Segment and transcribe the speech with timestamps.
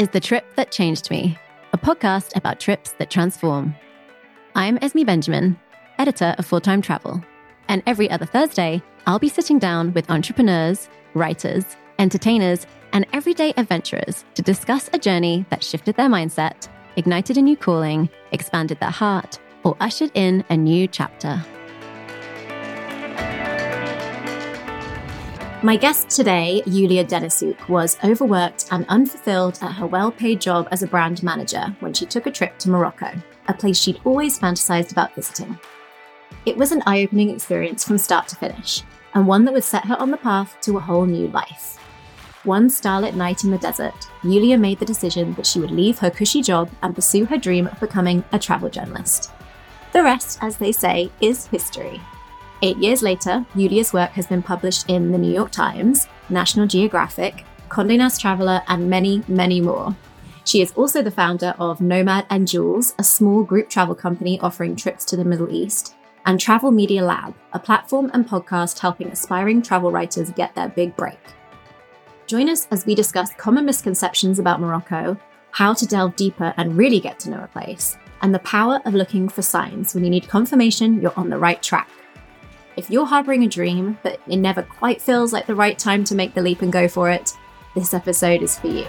[0.00, 1.36] is The Trip That Changed Me,
[1.74, 3.74] a podcast about trips that transform.
[4.54, 5.60] I'm Esme Benjamin,
[5.98, 7.22] editor of Full Time Travel,
[7.68, 11.64] and every other Thursday, I'll be sitting down with entrepreneurs, writers,
[11.98, 17.58] entertainers, and everyday adventurers to discuss a journey that shifted their mindset, ignited a new
[17.58, 21.44] calling, expanded their heart, or ushered in a new chapter.
[25.62, 30.82] My guest today, Yulia Denisyuk, was overworked and unfulfilled at her well paid job as
[30.82, 33.12] a brand manager when she took a trip to Morocco,
[33.46, 35.58] a place she'd always fantasized about visiting.
[36.46, 39.84] It was an eye opening experience from start to finish, and one that would set
[39.84, 41.76] her on the path to a whole new life.
[42.44, 46.10] One starlit night in the desert, Yulia made the decision that she would leave her
[46.10, 49.30] cushy job and pursue her dream of becoming a travel journalist.
[49.92, 52.00] The rest, as they say, is history.
[52.62, 57.46] Eight years later, Yulia's work has been published in the New York Times, National Geographic,
[57.70, 59.96] Condé Nast Traveler, and many, many more.
[60.44, 64.76] She is also the founder of Nomad and Jules, a small group travel company offering
[64.76, 65.94] trips to the Middle East,
[66.26, 70.94] and Travel Media Lab, a platform and podcast helping aspiring travel writers get their big
[70.96, 71.20] break.
[72.26, 75.18] Join us as we discuss common misconceptions about Morocco,
[75.52, 78.92] how to delve deeper and really get to know a place, and the power of
[78.92, 81.88] looking for signs when you need confirmation you're on the right track.
[82.80, 86.14] If you're harboring a dream, but it never quite feels like the right time to
[86.14, 87.36] make the leap and go for it,
[87.74, 88.86] this episode is for you.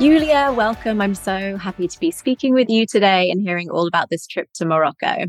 [0.00, 1.02] Julia, welcome.
[1.02, 4.48] I'm so happy to be speaking with you today and hearing all about this trip
[4.54, 5.26] to Morocco.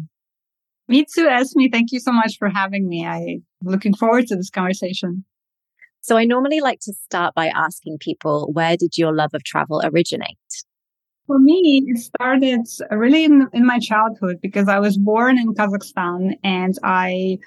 [0.87, 1.63] Me too, Esme.
[1.69, 3.05] Thank you so much for having me.
[3.05, 5.25] I'm looking forward to this conversation.
[5.99, 9.81] So I normally like to start by asking people, where did your love of travel
[9.83, 10.37] originate?
[11.27, 16.33] For me, it started really in, in my childhood because I was born in Kazakhstan
[16.43, 17.37] and I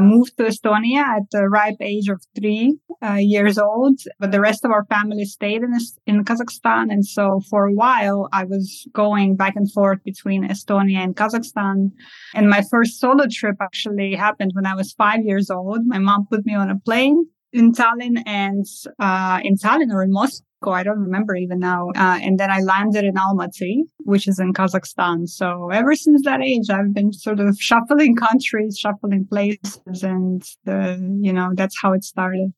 [0.00, 4.64] moved to Estonia at the ripe age of three uh, years old, but the rest
[4.64, 5.74] of our family stayed in,
[6.06, 6.90] in Kazakhstan.
[6.90, 11.90] And so for a while, I was going back and forth between Estonia and Kazakhstan.
[12.34, 15.80] And my first solo trip actually happened when I was five years old.
[15.86, 18.64] My mom put me on a plane in Tallinn and
[18.98, 21.88] uh, in Tallinn or in Moscow I don't remember even now.
[21.88, 25.28] Uh, and then I landed in Almaty, which is in Kazakhstan.
[25.28, 31.18] So ever since that age, I've been sort of shuffling countries, shuffling places, and the,
[31.20, 32.52] you know, that's how it started.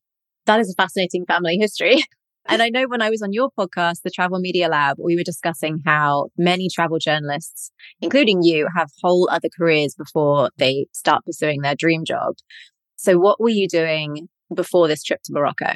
[0.46, 2.02] That is a fascinating family history.
[2.46, 5.22] And I know when I was on your podcast, the Travel Media Lab, we were
[5.22, 7.70] discussing how many travel journalists,
[8.02, 12.34] including you, have whole other careers before they start pursuing their dream job.
[12.96, 15.72] So, what were you doing before this trip to Morocco?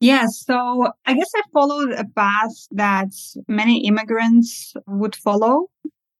[0.00, 3.08] Yeah, so I guess I followed a path that
[3.48, 5.68] many immigrants would follow.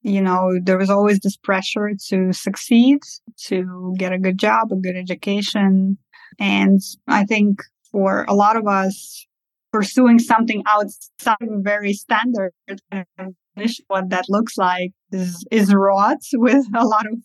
[0.03, 3.01] You know, there was always this pressure to succeed,
[3.47, 5.99] to get a good job, a good education.
[6.39, 7.61] And I think
[7.91, 9.27] for a lot of us,
[9.73, 12.53] pursuing something outside of very standard
[13.89, 17.19] what that looks like is, is wrought with a lot of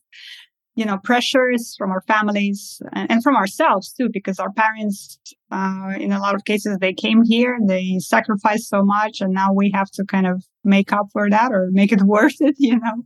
[0.76, 5.20] you know pressures from our families and, and from ourselves too because our parents
[5.52, 9.52] uh, in a lot of cases they came here they sacrificed so much and now
[9.54, 12.80] we have to kind of make up for that or make it worth it you
[12.80, 13.04] know?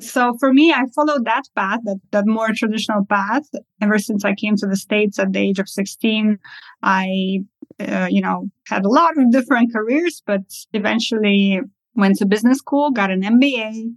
[0.00, 3.44] So for me i followed that path that, that more traditional path
[3.80, 6.38] ever since i came to the states at the age of 16
[6.82, 7.40] i
[7.80, 10.40] uh, you know had a lot of different careers but
[10.72, 11.60] eventually
[11.94, 13.92] went to business school got an mba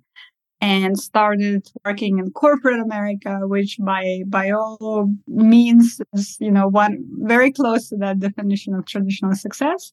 [0.64, 7.04] and started working in corporate America, which by by all means is you know one
[7.34, 9.92] very close to that definition of traditional success.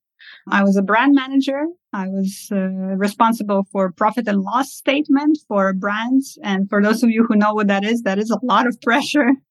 [0.48, 1.64] I was a brand manager.
[1.92, 2.58] I was uh,
[3.06, 6.38] responsible for profit and loss statement for brands.
[6.44, 8.80] And for those of you who know what that is, that is a lot of
[8.80, 9.30] pressure.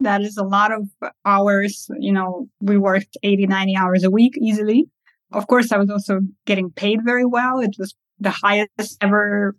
[0.00, 0.88] That is a lot of
[1.24, 1.88] hours.
[2.00, 4.86] You know, we worked 80, 90 hours a week easily.
[5.32, 7.60] Of course, I was also getting paid very well.
[7.60, 9.54] It was the highest ever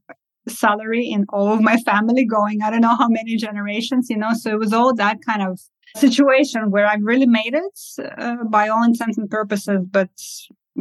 [0.48, 4.34] salary in all of my family going I don't know how many generations, you know.
[4.34, 5.60] So it was all that kind of
[5.96, 7.80] situation where I really made it
[8.18, 10.10] uh, by all intents and purposes, but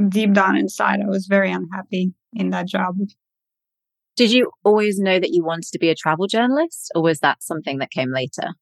[0.09, 2.97] deep down inside, I was very unhappy in that job.
[4.17, 7.43] Did you always know that you wanted to be a travel journalist, or was that
[7.43, 8.55] something that came later?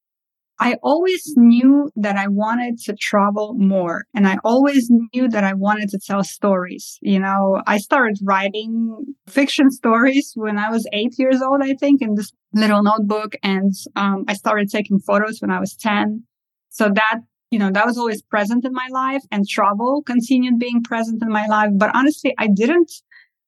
[0.61, 5.55] I always knew that I wanted to travel more and I always knew that I
[5.55, 6.99] wanted to tell stories.
[7.01, 8.95] You know, I started writing
[9.27, 13.33] fiction stories when I was eight years old, I think, in this little notebook.
[13.41, 16.25] And um, I started taking photos when I was 10.
[16.69, 20.83] So that, you know, that was always present in my life and travel continued being
[20.83, 21.71] present in my life.
[21.75, 22.91] But honestly, I didn't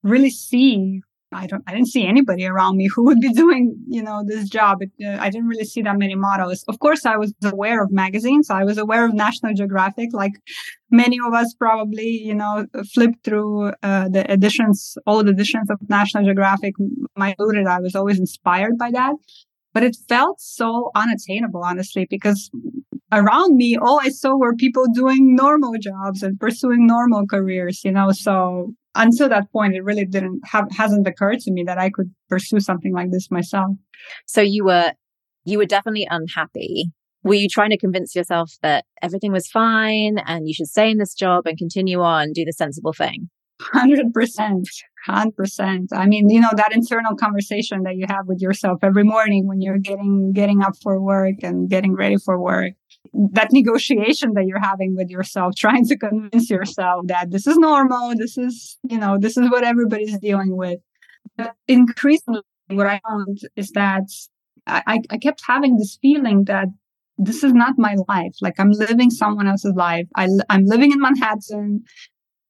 [0.02, 1.04] really see
[1.36, 4.50] I don't, I didn't see anybody around me who would be doing, you know, this
[4.50, 4.80] job.
[4.82, 6.64] It, uh, I didn't really see that many models.
[6.68, 8.50] Of course, I was aware of magazines.
[8.50, 10.34] I was aware of National Geographic, like
[10.92, 16.24] many of us probably, you know, flipped through uh, the editions, old editions of National
[16.24, 16.74] Geographic.
[17.16, 19.16] My I was always inspired by that
[19.74, 22.50] but it felt so unattainable, honestly, because
[23.12, 27.92] around me, all I saw were people doing normal jobs and pursuing normal careers, you
[27.92, 28.12] know.
[28.12, 32.14] So until that point, it really didn't have, hasn't occurred to me that I could
[32.30, 33.72] pursue something like this myself.
[34.28, 34.94] So you were,
[35.46, 36.86] you were definitely unhappy.
[37.24, 40.98] Were you trying to convince yourself that everything was fine and you should stay in
[40.98, 43.30] this job and continue on, do the sensible thing?
[43.62, 44.64] 100%.
[45.08, 45.88] 100%.
[45.92, 49.62] I mean, you know, that internal conversation that you have with yourself every morning when
[49.62, 52.74] you're getting, getting up for work and getting ready for work.
[53.14, 58.14] That negotiation that you're having with yourself, trying to convince yourself that this is normal.
[58.16, 60.80] This is, you know, this is what everybody's dealing with.
[61.36, 64.10] But increasingly, what I found is that
[64.66, 66.68] I, I kept having this feeling that
[67.18, 68.36] this is not my life.
[68.42, 70.08] Like I'm living someone else's life.
[70.16, 71.84] I, I'm living in Manhattan.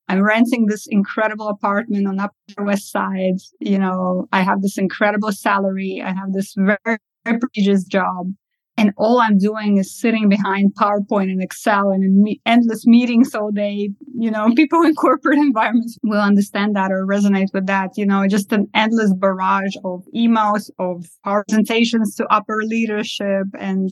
[0.07, 3.37] I'm renting this incredible apartment on Upper West Side.
[3.59, 6.01] You know, I have this incredible salary.
[6.03, 6.77] I have this very,
[7.25, 8.33] very prestigious job.
[8.75, 13.51] And all I'm doing is sitting behind PowerPoint and Excel and me- endless meetings all
[13.51, 13.91] day.
[14.15, 17.91] You know, people in corporate environments will understand that or resonate with that.
[17.97, 23.91] You know, just an endless barrage of emails, of presentations to upper leadership and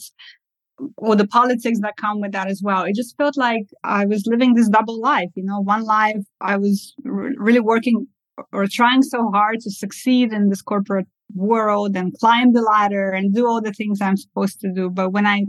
[0.98, 2.84] or the politics that come with that as well.
[2.84, 5.30] It just felt like I was living this double life.
[5.36, 8.08] You know, one life I was r- really working
[8.52, 13.34] or trying so hard to succeed in this corporate world and climb the ladder and
[13.34, 14.90] do all the things I'm supposed to do.
[14.90, 15.44] But when I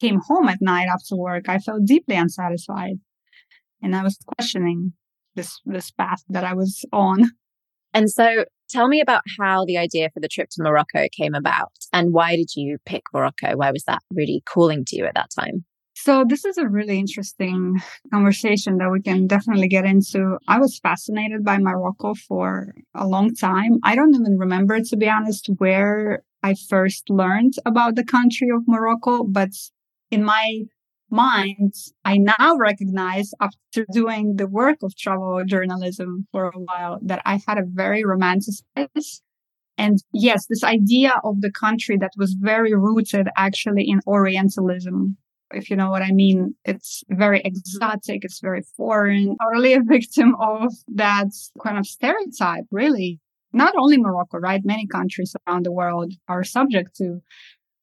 [0.00, 2.96] came home at night after work, I felt deeply unsatisfied.
[3.82, 4.92] And I was questioning
[5.34, 7.30] this, this path that I was on.
[7.94, 11.72] And so tell me about how the idea for the trip to Morocco came about
[11.92, 13.56] and why did you pick Morocco?
[13.56, 15.64] Why was that really calling to you at that time?
[15.94, 17.80] So this is a really interesting
[18.12, 20.38] conversation that we can definitely get into.
[20.46, 23.80] I was fascinated by Morocco for a long time.
[23.82, 28.62] I don't even remember, to be honest, where I first learned about the country of
[28.68, 29.50] Morocco, but
[30.12, 30.62] in my
[31.10, 31.74] mind,
[32.04, 37.40] I now recognize after doing the work of travel journalism for a while that I
[37.46, 39.20] had a very romanticized
[39.78, 45.16] and yes, this idea of the country that was very rooted actually in Orientalism.
[45.52, 48.24] If you know what I mean, it's very exotic.
[48.24, 51.28] It's very foreign, totally a victim of that
[51.62, 53.20] kind of stereotype, really.
[53.52, 54.60] Not only Morocco, right?
[54.62, 57.20] Many countries around the world are subject to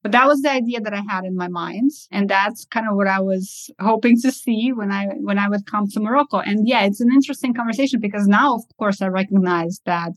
[0.06, 1.90] but that was the idea that I had in my mind.
[2.12, 5.66] And that's kind of what I was hoping to see when I, when I would
[5.66, 6.38] come to Morocco.
[6.38, 10.14] And yeah, it's an interesting conversation because now, of course, I recognize that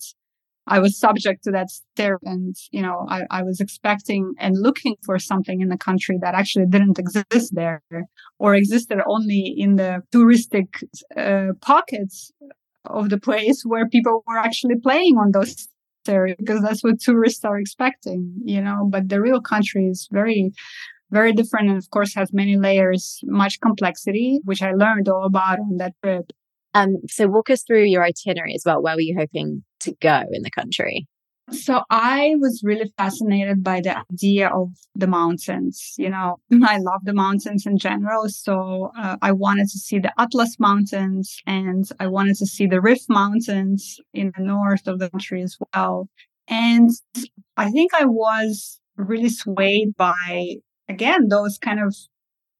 [0.66, 4.96] I was subject to that stare and, you know, I, I was expecting and looking
[5.06, 7.82] for something in the country that actually didn't exist there
[8.38, 10.82] or existed only in the touristic
[11.16, 12.30] uh, pockets
[12.84, 15.66] of the place where people were actually playing on those
[16.38, 18.86] because that's what tourists are expecting, you know.
[18.90, 20.52] But the real country is very,
[21.10, 25.58] very different, and of course has many layers, much complexity, which I learned all about
[25.60, 26.32] on that trip.
[26.74, 28.82] Um, so walk us through your itinerary as well.
[28.82, 31.06] Where were you hoping to go in the country?
[31.50, 35.94] So I was really fascinated by the idea of the mountains.
[35.96, 38.28] You know, I love the mountains in general.
[38.28, 42.80] So uh, I wanted to see the Atlas Mountains and I wanted to see the
[42.80, 46.08] Rif Mountains in the north of the country as well.
[46.48, 46.90] And
[47.56, 50.56] I think I was really swayed by,
[50.88, 51.94] again, those kind of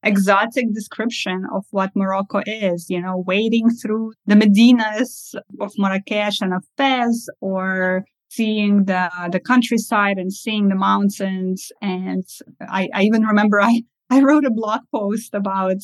[0.03, 6.53] exotic description of what Morocco is, you know, wading through the Medinas of Marrakesh and
[6.53, 11.71] of Fez or seeing the the countryside and seeing the mountains.
[11.81, 12.23] And
[12.61, 15.81] I, I even remember I, I wrote a blog post about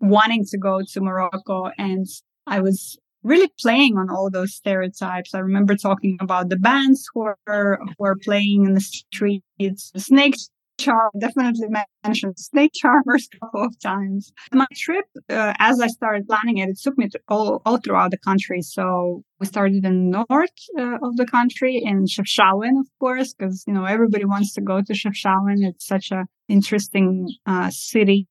[0.00, 2.06] wanting to go to Morocco and
[2.46, 5.34] I was really playing on all those stereotypes.
[5.34, 10.00] I remember talking about the bands who were, who were playing in the streets, the
[10.00, 10.36] snake
[10.78, 11.68] charm definitely
[12.04, 14.32] mentioned snake charmers a couple of times.
[14.52, 18.10] My trip, uh, as I started planning it, it took me to all, all throughout
[18.10, 18.62] the country.
[18.62, 23.64] So we started in the north uh, of the country in Chefchaouen, of course, because
[23.66, 25.66] you know everybody wants to go to Chefchaouen.
[25.66, 28.26] It's such a interesting uh, city.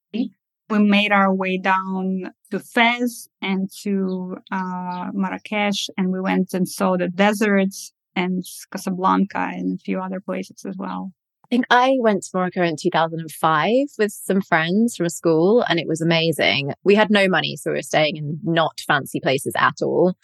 [0.70, 6.68] We made our way down to Fez and to uh, Marrakesh, and we went and
[6.68, 11.14] saw the deserts and Casablanca and a few other places as well.
[11.50, 15.88] I think I went to Morocco in 2005 with some friends from school and it
[15.88, 16.74] was amazing.
[16.84, 20.16] We had no money, so we were staying in not fancy places at all.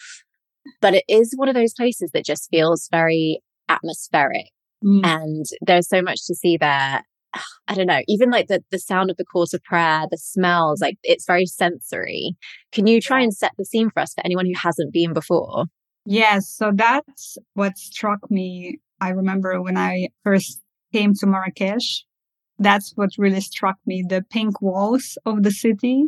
[0.82, 3.40] But it is one of those places that just feels very
[3.70, 4.50] atmospheric.
[4.84, 5.00] Mm.
[5.02, 7.02] And there's so much to see there.
[7.68, 10.82] I don't know, even like the, the sound of the court of prayer, the smells,
[10.82, 12.36] like it's very sensory.
[12.70, 15.64] Can you try and set the scene for us for anyone who hasn't been before?
[16.04, 16.50] Yes.
[16.50, 18.78] So that's what struck me.
[19.00, 20.60] I remember when I first
[20.96, 22.04] came to Marrakesh,
[22.58, 25.98] that's what really struck me the pink walls of the city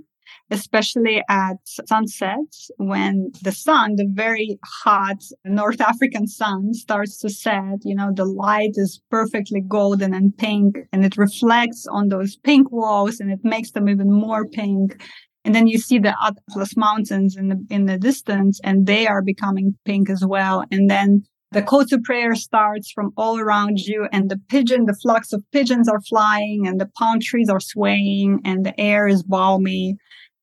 [0.51, 7.79] especially at sunset when the sun, the very hot North African sun starts to set,
[7.85, 12.71] you know, the light is perfectly golden and pink and it reflects on those pink
[12.71, 15.03] walls and it makes them even more pink.
[15.45, 19.23] And then you see the Atlas Mountains in the, in the distance and they are
[19.23, 20.65] becoming pink as well.
[20.73, 24.99] And then the call to prayer starts from all around you and the pigeon, the
[25.01, 29.23] flocks of pigeons are flying and the palm trees are swaying and the air is
[29.23, 29.97] balmy.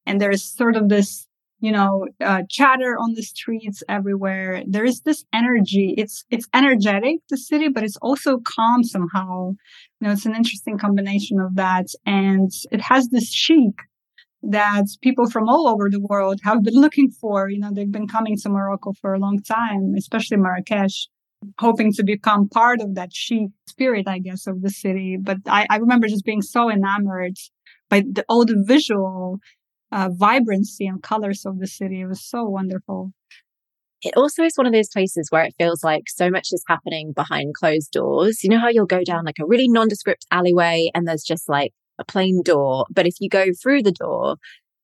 [0.06, 1.28] And there's sort of this
[1.60, 4.64] you know uh, chatter on the streets everywhere.
[4.68, 5.94] There is this energy.
[5.98, 9.52] It's it's energetic the city but it's also calm somehow.
[10.00, 11.88] You know it's an interesting combination of that.
[12.06, 13.76] And it has this chic
[14.44, 18.08] that people from all over the world have been looking for you know they've been
[18.08, 21.08] coming to morocco for a long time especially marrakesh
[21.60, 25.66] hoping to become part of that chic spirit i guess of the city but i,
[25.70, 27.38] I remember just being so enamored
[27.90, 29.40] by the, all the visual
[29.94, 32.02] uh, vibrancy and colors of the city.
[32.02, 33.12] It was so wonderful.
[34.02, 37.14] It also is one of those places where it feels like so much is happening
[37.14, 38.44] behind closed doors.
[38.44, 41.72] You know how you'll go down like a really nondescript alleyway and there's just like
[42.00, 42.86] a plain door.
[42.90, 44.38] But if you go through the door,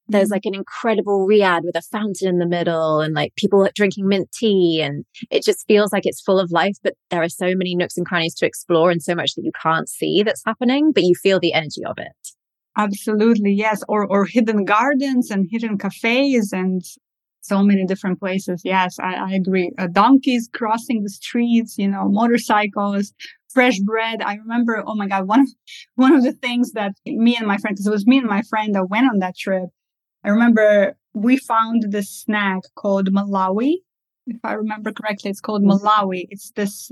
[0.07, 0.33] there's mm-hmm.
[0.33, 4.31] like an incredible riad with a fountain in the middle and like people drinking mint
[4.31, 7.75] tea and it just feels like it's full of life but there are so many
[7.75, 11.03] nooks and crannies to explore and so much that you can't see that's happening but
[11.03, 12.31] you feel the energy of it
[12.79, 13.83] Absolutely, yes.
[13.89, 16.81] Or or hidden gardens and hidden cafes and
[17.41, 18.61] so many different places.
[18.63, 19.71] Yes, I, I agree.
[19.77, 23.13] Uh, donkeys crossing the streets, you know, motorcycles,
[23.49, 24.21] fresh bread.
[24.21, 25.47] I remember, oh my God, one of,
[25.95, 28.41] one of the things that me and my friend, because it was me and my
[28.43, 29.69] friend that went on that trip.
[30.23, 33.75] I remember we found this snack called Malawi.
[34.27, 35.85] If I remember correctly, it's called mm-hmm.
[35.85, 36.27] Malawi.
[36.29, 36.91] It's this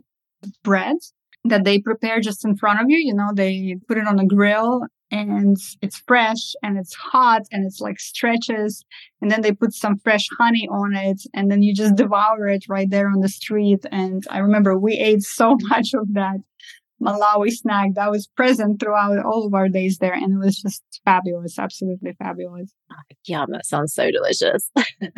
[0.64, 0.98] bread
[1.44, 2.98] that they prepare just in front of you.
[2.98, 7.66] You know, they put it on a grill and it's fresh and it's hot and
[7.66, 8.84] it's like stretches
[9.22, 12.66] and then they put some fresh honey on it and then you just devour it
[12.68, 16.38] right there on the street and i remember we ate so much of that
[17.02, 20.84] malawi snack that was present throughout all of our days there and it was just
[21.06, 22.74] fabulous absolutely fabulous
[23.26, 25.12] yum that sounds so delicious mm.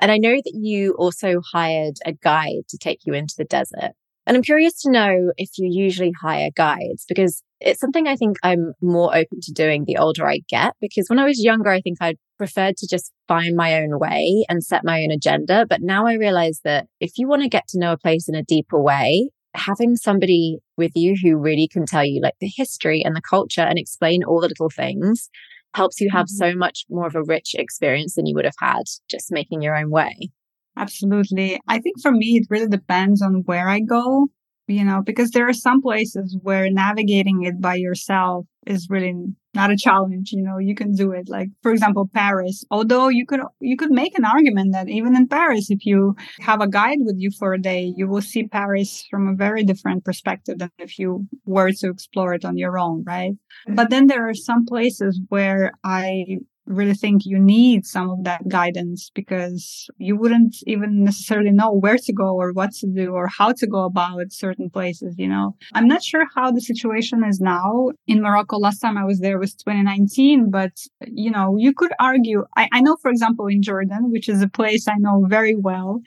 [0.00, 3.92] and i know that you also hired a guide to take you into the desert
[4.26, 8.36] and I'm curious to know if you usually hire guides because it's something I think
[8.42, 10.74] I'm more open to doing the older I get.
[10.80, 14.44] Because when I was younger, I think I preferred to just find my own way
[14.48, 15.66] and set my own agenda.
[15.68, 18.34] But now I realize that if you want to get to know a place in
[18.34, 23.02] a deeper way, having somebody with you who really can tell you like the history
[23.04, 25.30] and the culture and explain all the little things
[25.74, 26.52] helps you have mm-hmm.
[26.52, 29.76] so much more of a rich experience than you would have had just making your
[29.76, 30.30] own way.
[30.76, 31.58] Absolutely.
[31.68, 34.28] I think for me, it really depends on where I go,
[34.66, 39.14] you know, because there are some places where navigating it by yourself is really
[39.54, 40.32] not a challenge.
[40.32, 41.28] You know, you can do it.
[41.28, 45.28] Like, for example, Paris, although you could, you could make an argument that even in
[45.28, 49.04] Paris, if you have a guide with you for a day, you will see Paris
[49.10, 53.04] from a very different perspective than if you were to explore it on your own.
[53.04, 53.32] Right.
[53.32, 53.74] Mm-hmm.
[53.76, 58.48] But then there are some places where I really think you need some of that
[58.48, 63.28] guidance because you wouldn't even necessarily know where to go or what to do or
[63.28, 65.56] how to go about certain places, you know.
[65.74, 68.58] I'm not sure how the situation is now in Morocco.
[68.58, 70.72] Last time I was there was 2019, but
[71.06, 72.44] you know, you could argue.
[72.56, 76.00] I, I know, for example, in Jordan, which is a place I know very well.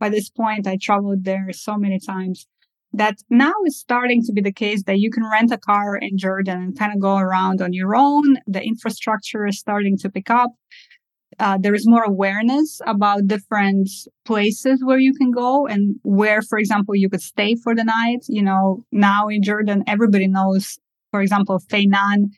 [0.00, 2.46] By this point, I traveled there so many times
[2.94, 6.16] that now is starting to be the case that you can rent a car in
[6.16, 8.36] Jordan and kind of go around on your own.
[8.46, 10.50] The infrastructure is starting to pick up.
[11.40, 13.88] Uh, there is more awareness about different
[14.24, 18.24] places where you can go and where, for example, you could stay for the night.
[18.28, 20.78] You know, now in Jordan, everybody knows,
[21.10, 22.30] for example, Feynan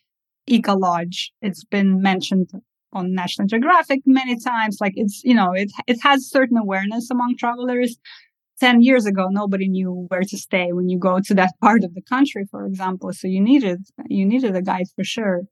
[0.47, 1.33] Eco Lodge.
[1.43, 2.51] It's been mentioned
[2.95, 4.79] on National Geographic many times.
[4.81, 7.99] Like it's, you know, it, it has certain awareness among travelers.
[8.61, 11.95] 10 years ago, nobody knew where to stay when you go to that part of
[11.95, 13.13] the country, for example.
[13.13, 15.43] So you needed, you needed a guide for sure.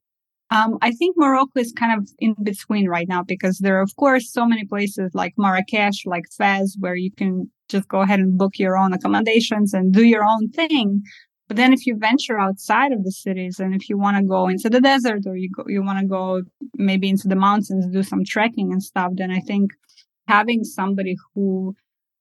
[0.51, 3.95] Um, I think Morocco is kind of in between right now because there are, of
[3.97, 8.37] course, so many places like Marrakesh, like Fez, where you can just go ahead and
[8.37, 11.01] book your own accommodations and do your own thing.
[11.47, 14.47] But then if you venture outside of the cities and if you want to go
[14.47, 16.41] into the desert or you go, you want to go
[16.75, 19.71] maybe into the mountains, do some trekking and stuff, then I think
[20.27, 21.75] having somebody who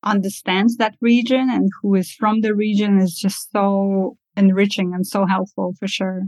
[0.05, 5.27] understands that region and who is from the region is just so enriching and so
[5.27, 6.23] helpful for sure.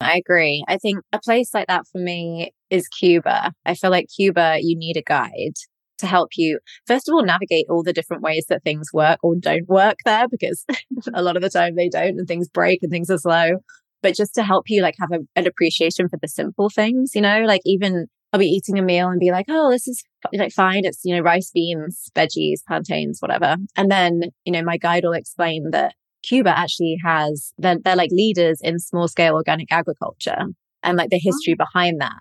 [0.00, 0.64] I agree.
[0.68, 3.52] I think a place like that for me is Cuba.
[3.64, 5.54] I feel like Cuba, you need a guide
[5.98, 9.34] to help you, first of all, navigate all the different ways that things work or
[9.34, 10.64] don't work there because
[11.14, 13.58] a lot of the time they don't and things break and things are slow.
[14.00, 17.20] But just to help you like have a, an appreciation for the simple things, you
[17.20, 20.02] know, like even I'll be eating a meal and be like, oh, this is
[20.34, 20.84] like fine.
[20.84, 23.56] It's, you know, rice, beans, veggies, plantains, whatever.
[23.76, 28.10] And then, you know, my guide will explain that Cuba actually has, they're, they're like
[28.10, 30.44] leaders in small scale organic agriculture
[30.82, 31.64] and like the history oh.
[31.64, 32.20] behind that.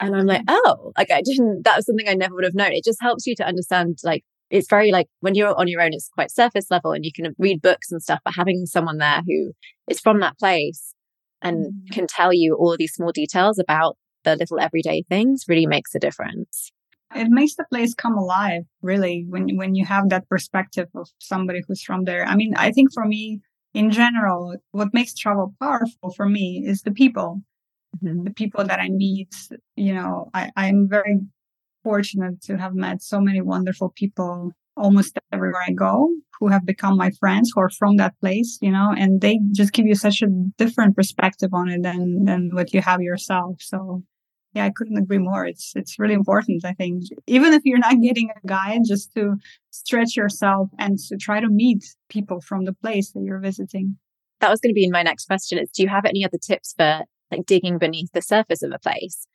[0.00, 2.72] And I'm like, oh, like I didn't, that was something I never would have known.
[2.72, 5.92] It just helps you to understand, like, it's very like when you're on your own,
[5.92, 9.22] it's quite surface level and you can read books and stuff, but having someone there
[9.26, 9.52] who
[9.88, 10.94] is from that place
[11.40, 11.92] and mm.
[11.92, 15.98] can tell you all these small details about the little everyday things really makes a
[15.98, 16.70] difference.
[17.14, 21.60] It makes the place come alive, really, when when you have that perspective of somebody
[21.66, 22.24] who's from there.
[22.24, 23.40] I mean, I think for me,
[23.72, 27.42] in general, what makes travel powerful for me is the people
[28.02, 28.24] mm-hmm.
[28.24, 29.34] the people that I meet.
[29.76, 31.20] You know, I, I'm very
[31.82, 36.96] fortunate to have met so many wonderful people almost everywhere I go who have become
[36.96, 40.20] my friends who are from that place, you know, and they just give you such
[40.22, 40.26] a
[40.58, 43.56] different perspective on it than than what you have yourself.
[43.60, 44.02] So
[44.54, 45.44] yeah, I couldn't agree more.
[45.46, 47.04] It's it's really important, I think.
[47.26, 49.36] Even if you're not getting a guide, just to
[49.70, 53.96] stretch yourself and to try to meet people from the place that you're visiting.
[54.40, 56.38] That was going to be in my next question is do you have any other
[56.38, 59.26] tips for like digging beneath the surface of a place.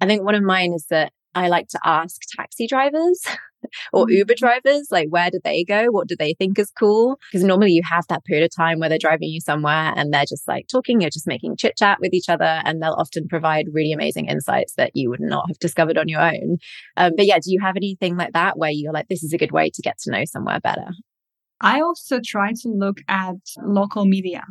[0.00, 3.22] I think one of mine is that I like to ask taxi drivers
[3.92, 4.36] or Uber mm.
[4.36, 5.86] drivers, like, where do they go?
[5.86, 7.18] What do they think is cool?
[7.30, 10.24] Because normally you have that period of time where they're driving you somewhere and they're
[10.24, 13.66] just like talking, you're just making chit chat with each other, and they'll often provide
[13.72, 16.58] really amazing insights that you would not have discovered on your own.
[16.96, 19.38] Um, but yeah, do you have anything like that where you're like, this is a
[19.38, 20.88] good way to get to know somewhere better?
[21.60, 24.44] I also try to look at local media.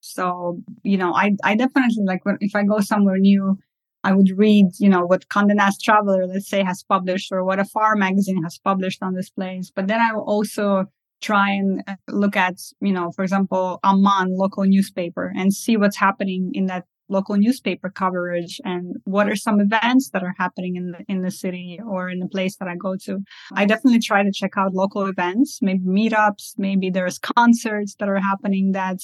[0.00, 3.58] So, you know, I, I definitely like when, if I go somewhere new,
[4.04, 7.58] I would read, you know, what Condé Nast Traveler, let's say, has published or what
[7.58, 9.72] AFAR magazine has published on this place.
[9.74, 10.86] But then I will also
[11.20, 15.96] try and uh, look at, you know, for example, Amman local newspaper and see what's
[15.96, 20.92] happening in that local newspaper coverage and what are some events that are happening in
[20.92, 23.20] the, in the city or in the place that I go to.
[23.54, 28.20] I definitely try to check out local events, maybe meetups, maybe there's concerts that are
[28.20, 28.98] happening that,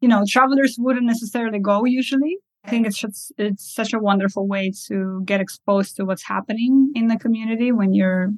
[0.00, 2.38] you know, travelers wouldn't necessarily go usually.
[2.68, 6.92] I think it's just, it's such a wonderful way to get exposed to what's happening
[6.94, 8.28] in the community when you're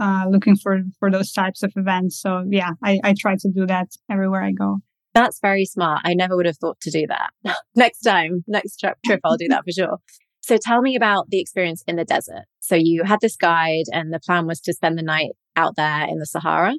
[0.00, 2.18] uh, looking for for those types of events.
[2.18, 4.78] So yeah, I, I try to do that everywhere I go.
[5.12, 6.00] That's very smart.
[6.04, 7.56] I never would have thought to do that.
[7.76, 9.98] next time, next trip, trip, I'll do that for sure.
[10.40, 12.44] So tell me about the experience in the desert.
[12.60, 16.06] So you had this guide and the plan was to spend the night out there
[16.08, 16.76] in the Sahara.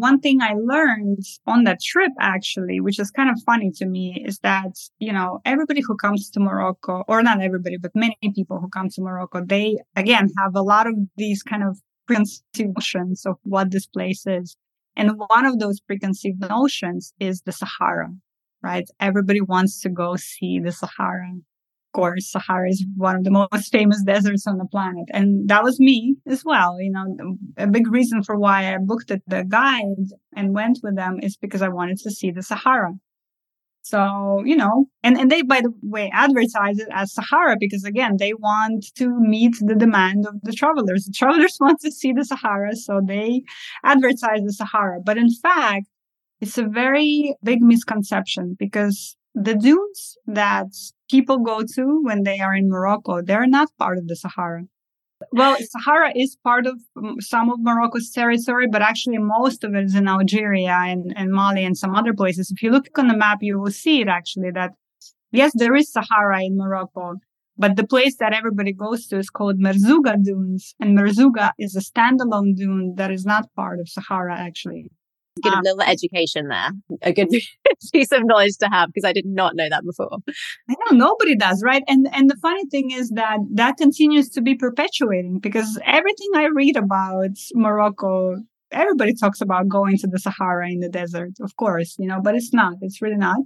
[0.00, 4.24] One thing I learned on that trip, actually, which is kind of funny to me,
[4.26, 8.58] is that, you know, everybody who comes to Morocco, or not everybody, but many people
[8.60, 13.26] who come to Morocco, they, again, have a lot of these kind of preconceived notions
[13.26, 14.56] of what this place is.
[14.96, 18.08] And one of those preconceived notions is the Sahara,
[18.62, 18.88] right?
[19.00, 21.30] Everybody wants to go see the Sahara.
[21.92, 25.08] Course, Sahara is one of the most famous deserts on the planet.
[25.12, 26.80] And that was me as well.
[26.80, 31.18] You know, a big reason for why I booked the guide and went with them
[31.20, 32.92] is because I wanted to see the Sahara.
[33.82, 38.16] So, you know, and, and they, by the way, advertise it as Sahara because again,
[38.18, 41.06] they want to meet the demand of the travelers.
[41.06, 42.76] The travelers want to see the Sahara.
[42.76, 43.42] So they
[43.82, 45.00] advertise the Sahara.
[45.04, 45.86] But in fact,
[46.40, 50.68] it's a very big misconception because the dunes that
[51.10, 54.64] people go to when they are in Morocco, they're not part of the Sahara.
[55.32, 59.84] Well, Sahara is part of mm, some of Morocco's territory, but actually most of it
[59.84, 62.50] is in Algeria and, and Mali and some other places.
[62.50, 64.70] If you look on the map, you will see it actually that
[65.30, 67.16] yes, there is Sahara in Morocco,
[67.58, 70.74] but the place that everybody goes to is called Merzouga Dunes.
[70.80, 74.90] And Merzouga is a standalone dune that is not part of Sahara actually
[75.40, 76.70] get a um, little education there,
[77.02, 77.28] a good
[77.92, 80.18] piece of knowledge to have because I did not know that before.
[80.68, 81.82] I know nobody does, right?
[81.88, 86.46] And and the funny thing is that that continues to be perpetuating because everything I
[86.54, 88.36] read about Morocco,
[88.72, 92.34] everybody talks about going to the Sahara in the desert, of course, you know, but
[92.34, 92.74] it's not.
[92.82, 93.38] It's really not.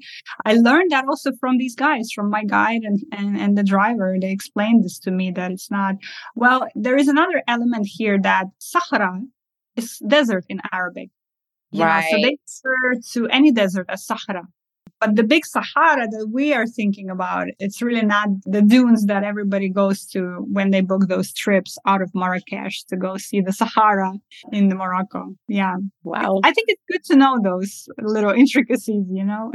[0.44, 4.16] I learned that also from these guys, from my guide and, and, and the driver.
[4.20, 5.96] They explained this to me that it's not.
[6.34, 9.20] Well, there is another element here that Sahara
[9.76, 11.10] is desert in Arabic.
[11.74, 12.04] You right.
[12.04, 14.44] know, so they refer to any desert as Sahara.
[15.00, 19.24] But the big Sahara that we are thinking about, it's really not the dunes that
[19.24, 23.52] everybody goes to when they book those trips out of Marrakesh to go see the
[23.52, 24.12] Sahara
[24.52, 25.34] in the Morocco.
[25.48, 25.74] Yeah.
[26.04, 26.38] Wow.
[26.44, 29.50] I think it's good to know those little intricacies, you know?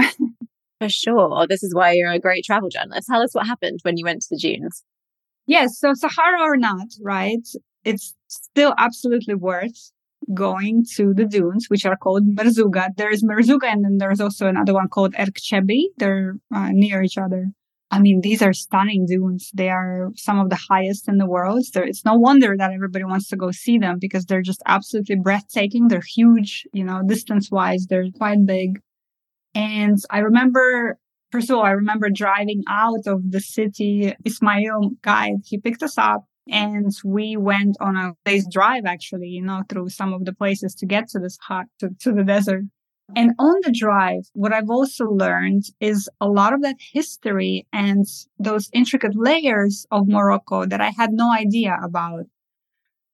[0.81, 1.29] For sure.
[1.31, 3.07] Oh, this is why you're a great travel journalist.
[3.09, 4.83] Tell us what happened when you went to the dunes.
[5.47, 5.79] Yes.
[5.79, 7.47] So Sahara or not, right?
[7.85, 9.91] It's still absolutely worth
[10.33, 12.89] going to the dunes, which are called Merzouga.
[12.95, 15.85] There's Merzouga, and then there's also another one called Erg Chebbi.
[15.97, 17.47] They're uh, near each other.
[17.91, 19.49] I mean, these are stunning dunes.
[19.53, 21.65] They are some of the highest in the world.
[21.65, 25.15] So it's no wonder that everybody wants to go see them because they're just absolutely
[25.15, 25.87] breathtaking.
[25.87, 28.79] They're huge, you know, distance wise, they're quite big.
[29.55, 30.99] And I remember,
[31.31, 34.13] first of all, I remember driving out of the city.
[34.23, 39.41] Ismail guide, he picked us up and we went on a day's drive actually you
[39.41, 42.63] know through some of the places to get to this hot to, to the desert.
[43.15, 48.05] And on the drive what i've also learned is a lot of that history and
[48.37, 52.25] those intricate layers of morocco that i had no idea about.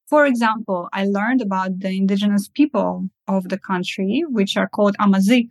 [0.08, 5.50] For example i learned about the indigenous people of the country which are called amazigh.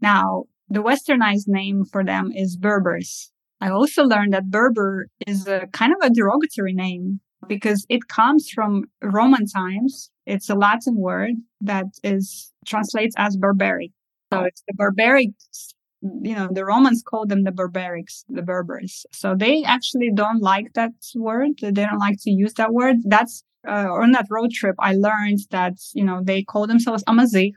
[0.00, 5.66] Now the westernized name for them is berbers I also learned that Berber is a
[5.72, 10.10] kind of a derogatory name because it comes from Roman times.
[10.26, 13.90] It's a Latin word that is translates as barbaric.
[14.32, 15.74] So it's the barbarics.
[16.02, 19.04] You know, the Romans called them the barbarics, the Berbers.
[19.12, 21.58] So they actually don't like that word.
[21.60, 22.96] They don't like to use that word.
[23.04, 24.76] That's uh, on that road trip.
[24.78, 27.52] I learned that you know they call themselves Amazigh.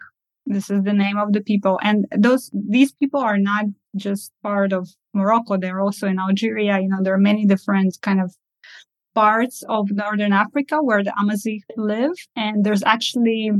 [0.45, 4.73] This is the name of the people, and those these people are not just part
[4.73, 5.57] of Morocco.
[5.57, 6.79] They're also in Algeria.
[6.79, 8.35] You know, there are many different kind of
[9.13, 12.13] parts of Northern Africa where the Amazigh live.
[12.35, 13.51] And there's actually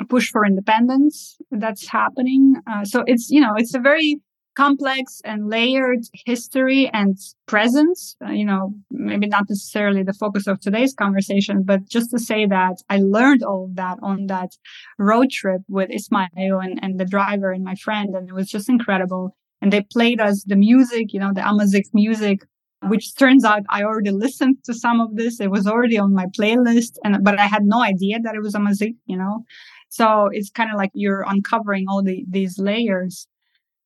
[0.00, 2.56] a push for independence that's happening.
[2.66, 4.20] Uh, so it's, you know, it's a very
[4.54, 8.16] complex and layered history and presence.
[8.24, 12.46] Uh, you know, maybe not necessarily the focus of today's conversation, but just to say
[12.46, 14.52] that I learned all of that on that
[14.98, 18.14] road trip with Ismail and, and the driver and my friend.
[18.14, 21.84] And it was just incredible and they played us the music, you know, the Amazigh
[21.94, 22.40] music,
[22.82, 25.40] which turns out I already listened to some of this.
[25.40, 28.56] It was already on my playlist and, but I had no idea that it was
[28.56, 29.44] Amazigh, you know?
[29.88, 33.28] So it's kind of like you're uncovering all the, these layers.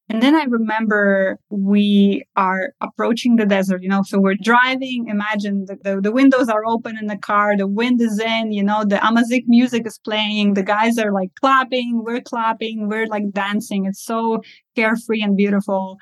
[0.09, 5.09] And then I remember we are approaching the desert, you know, so we're driving.
[5.09, 7.57] Imagine the, the, the, windows are open in the car.
[7.57, 10.55] The wind is in, you know, the Amazigh music is playing.
[10.55, 12.05] The guys are like clapping.
[12.05, 12.89] We're clapping.
[12.89, 13.87] We're like dancing.
[13.87, 14.43] It's so
[14.77, 15.99] carefree and beautiful.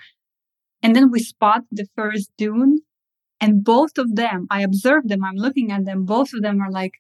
[0.83, 2.81] And then we spot the first dune
[3.41, 5.25] and both of them, I observe them.
[5.25, 6.05] I'm looking at them.
[6.05, 6.93] Both of them are like,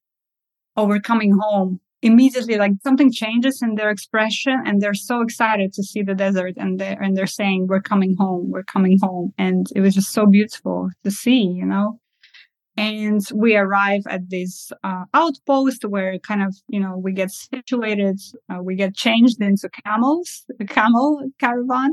[0.76, 5.72] Oh, we're coming home immediately like something changes in their expression and they're so excited
[5.72, 9.32] to see the desert and they're and they're saying we're coming home we're coming home.
[9.38, 11.98] And it was just so beautiful to see you know?
[12.76, 18.20] And we arrive at this uh, outpost where kind of you know we get situated
[18.50, 21.08] uh, we get changed into camels a camel
[21.40, 21.92] caravan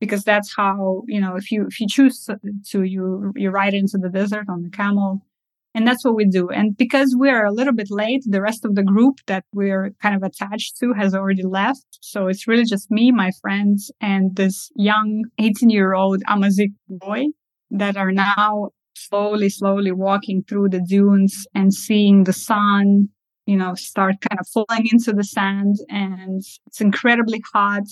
[0.00, 2.28] because that's how you know if you if you choose
[2.70, 5.22] to you you ride into the desert on the camel
[5.74, 6.48] and that's what we do.
[6.50, 10.14] And because we're a little bit late, the rest of the group that we're kind
[10.14, 11.98] of attached to has already left.
[12.00, 17.24] So it's really just me, my friends, and this young 18 year old Amazigh boy
[17.72, 23.08] that are now slowly, slowly walking through the dunes and seeing the sun,
[23.46, 25.74] you know, start kind of falling into the sand.
[25.88, 27.82] And it's incredibly hot.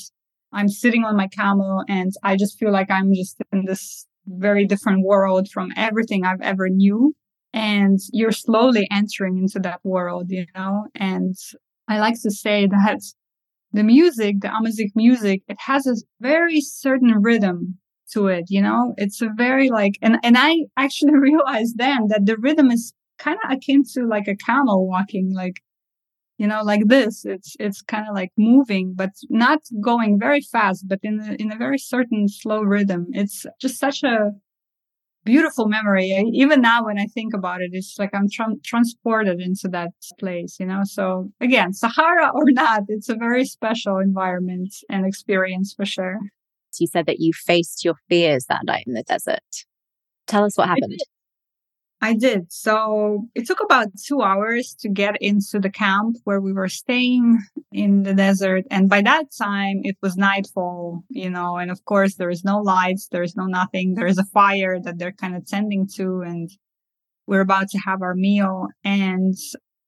[0.53, 4.67] I'm sitting on my camel and I just feel like I'm just in this very
[4.67, 7.13] different world from everything I've ever knew
[7.53, 10.87] and you're slowly entering into that world, you know?
[10.95, 11.35] And
[11.89, 13.01] I like to say that
[13.73, 17.79] the music, the Amazigh music, it has a very certain rhythm
[18.13, 18.95] to it, you know?
[18.97, 23.39] It's a very like, and, and I actually realized then that the rhythm is kind
[23.45, 25.61] of akin to like a camel walking, like,
[26.39, 27.25] you know, like this.
[27.25, 31.57] It's, it's kind of like moving, but not going very fast, but in in a
[31.57, 33.07] very certain slow rhythm.
[33.13, 34.33] It's just such a,
[35.25, 36.11] beautiful memory.
[36.33, 40.59] Even now, when I think about it, it's like I'm tra- transported into that place,
[40.59, 40.81] you know?
[40.85, 46.19] So again, Sahara or not, it's a very special environment and experience for sure.
[46.79, 49.41] You said that you faced your fears that night in the desert.
[50.27, 50.99] Tell us what happened.
[52.05, 52.53] I did.
[52.53, 57.39] So it took about two hours to get into the camp where we were staying
[57.71, 58.65] in the desert.
[58.73, 62.59] And by that time, it was nightfall, you know, and of course, there is no
[62.59, 63.07] lights.
[63.07, 63.95] There is no nothing.
[63.95, 66.23] There is a fire that they're kind of tending to.
[66.23, 66.51] And
[67.29, 68.67] we're about to have our meal.
[68.83, 69.37] And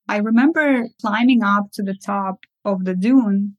[0.09, 3.57] I remember climbing up to the top of the dune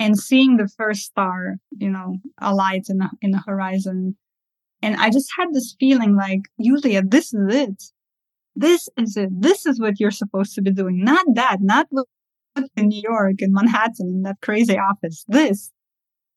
[0.00, 4.16] and seeing the first star, you know, alight in the, in the horizon.
[4.82, 7.82] And I just had this feeling like, Yulia, this is it.
[8.54, 9.30] This is it.
[9.32, 11.04] This is what you're supposed to be doing.
[11.04, 11.86] Not that, not
[12.76, 15.24] in New York in Manhattan in that crazy office.
[15.28, 15.70] This,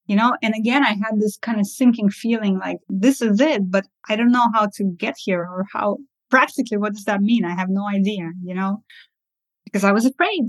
[0.06, 3.70] you know, and again, I had this kind of sinking feeling like this is it,
[3.70, 5.98] but I don't know how to get here or how
[6.30, 7.46] practically what does that mean?
[7.46, 8.84] I have no idea, you know,
[9.66, 10.46] because I was afraid.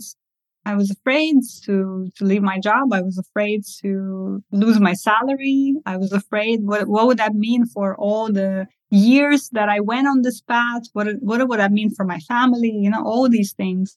[0.64, 2.92] I was afraid to, to leave my job.
[2.92, 5.74] I was afraid to lose my salary.
[5.86, 10.06] I was afraid what, what would that mean for all the years that I went
[10.06, 10.82] on this path?
[10.92, 12.70] What, what would that mean for my family?
[12.70, 13.96] You know, all these things.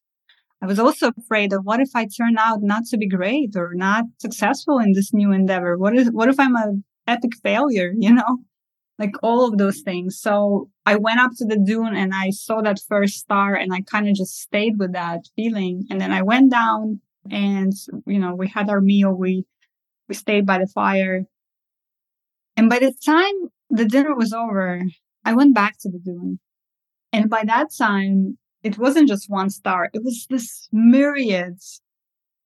[0.61, 3.73] I was also afraid of what if I turn out not to be great or
[3.73, 5.77] not successful in this new endeavor?
[5.77, 7.91] What is, what if I'm a epic failure?
[7.97, 8.37] You know,
[8.99, 10.19] like all of those things.
[10.19, 13.81] So I went up to the dune and I saw that first star and I
[13.81, 15.85] kind of just stayed with that feeling.
[15.89, 17.73] And then I went down and,
[18.05, 19.11] you know, we had our meal.
[19.11, 19.45] We,
[20.07, 21.25] we stayed by the fire.
[22.55, 23.33] And by the time
[23.69, 24.81] the dinner was over,
[25.25, 26.39] I went back to the dune.
[27.11, 29.89] And by that time, it wasn't just one star.
[29.93, 31.81] It was this myriads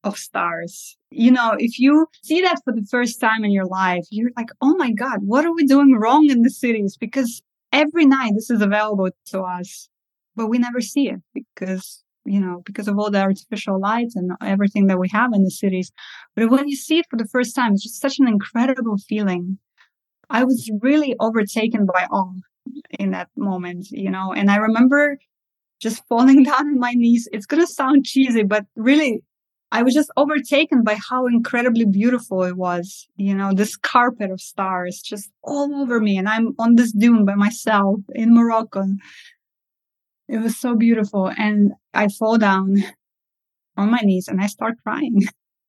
[0.08, 0.98] of stars.
[1.12, 4.50] You know, if you see that for the first time in your life, you're like,
[4.62, 6.98] oh my God, what are we doing wrong in the cities?
[6.98, 7.42] Because
[7.72, 9.90] every night this is available to us,
[10.36, 14.32] but we never see it because, you know, because of all the artificial lights and
[14.42, 15.92] everything that we have in the cities.
[16.36, 19.60] But when you see it for the first time, it's just such an incredible feeling.
[20.30, 22.34] I was really overtaken by awe
[23.00, 25.18] in that moment, you know, and I remember
[25.80, 27.28] just falling down on my knees.
[27.32, 29.22] It's going to sound cheesy, but really
[29.72, 33.08] I was just overtaken by how incredibly beautiful it was.
[33.18, 36.18] You know, this carpet of stars just all over me.
[36.18, 38.86] And I'm on this dune by myself in Morocco.
[40.30, 41.32] It was so beautiful.
[41.38, 42.76] And I fall down
[43.76, 45.24] on my knees and I start crying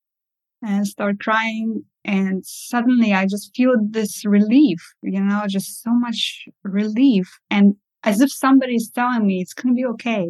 [0.62, 1.84] and start crying.
[2.04, 7.28] And suddenly I just feel this relief, you know, just so much relief.
[7.50, 10.28] And as if somebody is telling me it's going to be okay.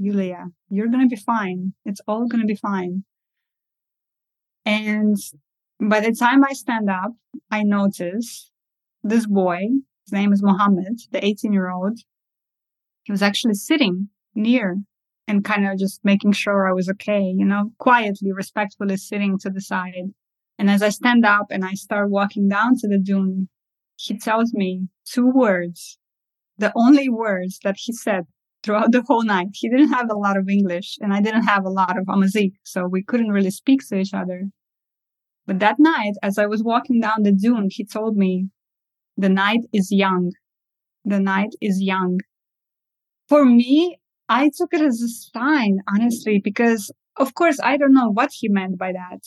[0.00, 1.74] Yulia, you're going to be fine.
[1.84, 3.04] It's all going to be fine.
[4.64, 5.16] And
[5.78, 7.12] by the time I stand up,
[7.50, 8.50] I notice
[9.02, 9.60] this boy,
[10.04, 11.98] his name is Mohammed, the 18 year old.
[13.02, 14.78] He was actually sitting near
[15.28, 19.50] and kind of just making sure I was okay, you know, quietly, respectfully sitting to
[19.50, 20.12] the side.
[20.58, 23.48] And as I stand up and I start walking down to the dune,
[23.96, 25.98] he tells me two words,
[26.56, 28.24] the only words that he said
[28.62, 29.48] throughout the whole night.
[29.52, 32.52] He didn't have a lot of English and I didn't have a lot of Amazigh,
[32.64, 34.44] so we couldn't really speak to each other.
[35.46, 38.48] But that night, as I was walking down the dune, he told me,
[39.16, 40.32] the night is young.
[41.04, 42.20] The night is young.
[43.28, 48.08] For me, I took it as a sign, honestly, because of course, I don't know
[48.08, 49.20] what he meant by that.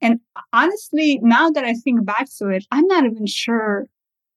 [0.00, 0.20] And
[0.52, 3.86] honestly, now that I think back to it, I'm not even sure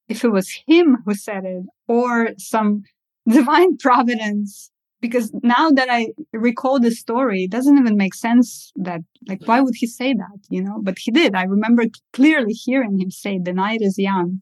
[0.09, 2.83] if it was him who said it or some
[3.27, 4.71] divine providence
[5.03, 9.59] because now that I recall the story, it doesn't even make sense that, like, why
[9.59, 10.79] would he say that, you know?
[10.81, 11.35] But he did.
[11.35, 11.83] I remember
[12.13, 14.41] clearly hearing him say, the night is young.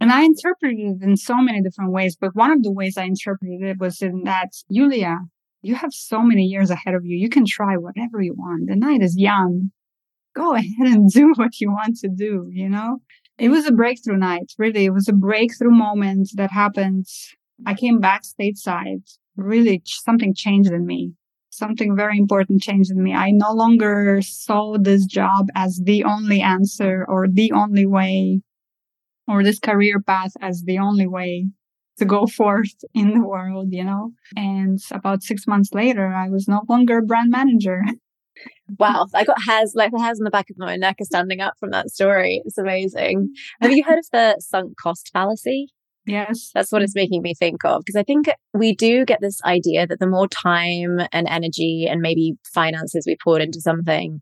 [0.00, 2.16] And I interpreted it in so many different ways.
[2.18, 5.18] But one of the ways I interpreted it was in that, Yulia,
[5.60, 7.16] you have so many years ahead of you.
[7.16, 8.68] You can try whatever you want.
[8.68, 9.72] The night is young.
[10.36, 12.98] Go ahead and do what you want to do, you know?
[13.38, 14.84] It was a breakthrough night, really.
[14.84, 17.06] It was a breakthrough moment that happened
[17.66, 19.02] I came back stateside.
[19.36, 21.12] Really, something changed in me.
[21.50, 23.14] Something very important changed in me.
[23.14, 28.42] I no longer saw this job as the only answer or the only way
[29.26, 31.48] or this career path as the only way
[31.98, 34.12] to go forth in the world, you know?
[34.36, 37.82] And about six months later, I was no longer a brand manager.
[38.78, 41.40] Wow, I got hairs like the hairs on the back of my neck are standing
[41.40, 42.40] up from that story.
[42.44, 43.30] It's amazing.
[43.60, 45.72] Have you heard of the sunk cost fallacy?
[46.08, 46.50] Yes.
[46.54, 47.82] That's what it's making me think of.
[47.84, 52.00] Because I think we do get this idea that the more time and energy and
[52.00, 54.20] maybe finances we poured into something,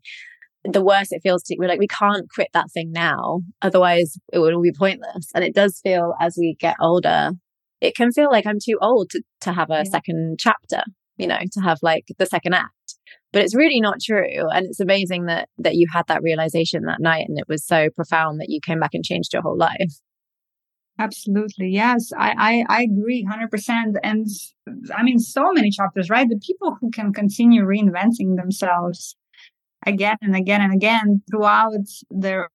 [0.63, 4.39] the worse it feels to we're like we can't quit that thing now otherwise it
[4.39, 7.31] would all be pointless and it does feel as we get older
[7.79, 9.83] it can feel like i'm too old to, to have a yeah.
[9.83, 10.83] second chapter
[11.15, 12.97] you know to have like the second act
[13.31, 16.99] but it's really not true and it's amazing that that you had that realization that
[16.99, 20.01] night and it was so profound that you came back and changed your whole life
[20.99, 21.69] Absolutely.
[21.69, 22.11] Yes.
[22.17, 23.95] I, I, I agree 100%.
[24.03, 24.25] And
[24.95, 26.27] I mean, so many chapters, right?
[26.27, 29.15] The people who can continue reinventing themselves
[29.85, 31.73] again and again and again throughout
[32.11, 32.49] their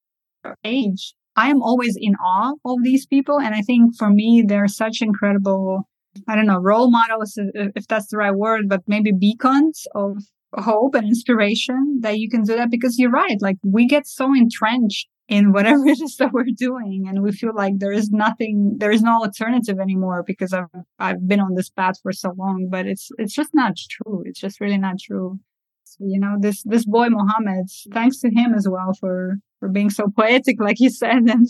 [0.64, 1.14] age.
[1.37, 3.40] I am always in awe of these people.
[3.40, 5.88] And I think for me, they're such incredible,
[6.28, 10.18] I don't know, role models, if that's the right word, but maybe beacons of
[10.55, 13.38] hope and inspiration that you can do that because you're right.
[13.40, 17.55] Like we get so entrenched in whatever it is that we're doing and we feel
[17.55, 20.66] like there is nothing there is no alternative anymore because I've
[20.99, 24.23] I've been on this path for so long but it's it's just not true.
[24.27, 25.40] It's just really not true.
[25.85, 29.90] So, you know this this boy Mohammed thanks to him as well for for being
[29.90, 31.49] so poetic like you said and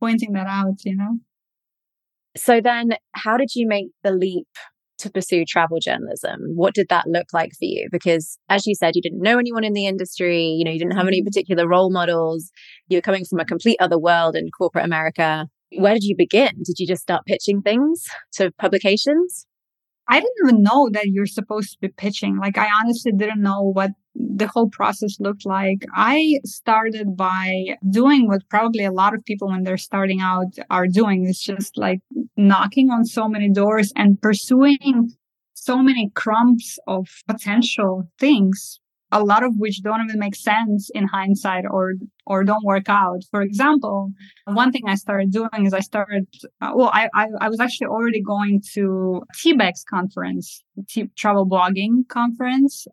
[0.00, 1.20] pointing that out you know?
[2.36, 4.48] So then how did you make the leap
[4.98, 6.40] to pursue travel journalism?
[6.54, 7.88] What did that look like for you?
[7.90, 10.96] Because as you said, you didn't know anyone in the industry, you know, you didn't
[10.96, 11.26] have any mm-hmm.
[11.26, 12.50] particular role models.
[12.88, 15.46] You're coming from a complete other world in corporate America.
[15.76, 16.50] Where did you begin?
[16.64, 18.04] Did you just start pitching things
[18.34, 19.46] to publications?
[20.08, 22.38] I didn't even know that you're supposed to be pitching.
[22.38, 25.84] Like, I honestly didn't know what the whole process looked like.
[25.94, 30.86] I started by doing what probably a lot of people when they're starting out are
[30.86, 31.26] doing.
[31.26, 32.00] It's just like
[32.36, 35.10] knocking on so many doors and pursuing
[35.54, 38.80] so many crumbs of potential things
[39.14, 41.92] a lot of which don't even make sense in hindsight or
[42.26, 43.20] or don't work out.
[43.30, 44.10] For example,
[44.44, 46.26] one thing I started doing is I started
[46.60, 52.08] uh, well I, I, I was actually already going to TBEX conference, T- travel blogging
[52.08, 52.86] conference.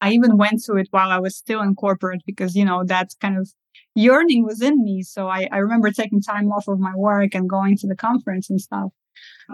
[0.00, 3.10] I even went to it while I was still in corporate because you know that
[3.20, 3.48] kind of
[3.94, 5.02] yearning was in me.
[5.02, 8.50] So I, I remember taking time off of my work and going to the conference
[8.50, 8.90] and stuff.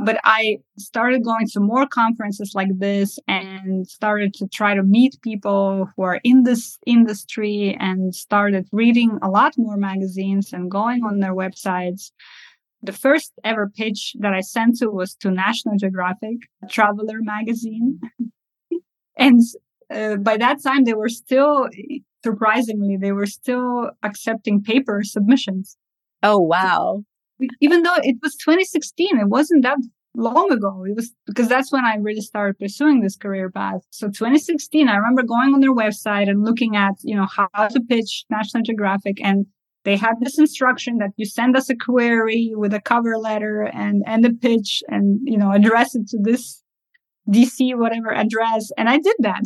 [0.05, 5.21] But I started going to more conferences like this and started to try to meet
[5.23, 11.05] people who are in this industry and started reading a lot more magazines and going
[11.05, 12.11] on their websites.
[12.83, 18.01] The first ever pitch that I sent to was to National Geographic, Traveler magazine.
[19.17, 19.41] and
[19.93, 21.69] uh, by that time, they were still,
[22.25, 25.77] surprisingly, they were still accepting paper submissions.
[26.23, 27.05] Oh, wow
[27.61, 29.79] even though it was 2016, it wasn't that
[30.15, 30.85] long ago.
[30.87, 33.83] It was because that's when I really started pursuing this career path.
[33.91, 37.81] So 2016, I remember going on their website and looking at, you know, how to
[37.81, 39.47] pitch National Geographic and
[39.85, 44.05] they had this instruction that you send us a query with a cover letter and,
[44.07, 46.63] and a pitch and, you know, address it to this
[47.29, 48.71] DC, whatever address.
[48.77, 49.43] And I did that.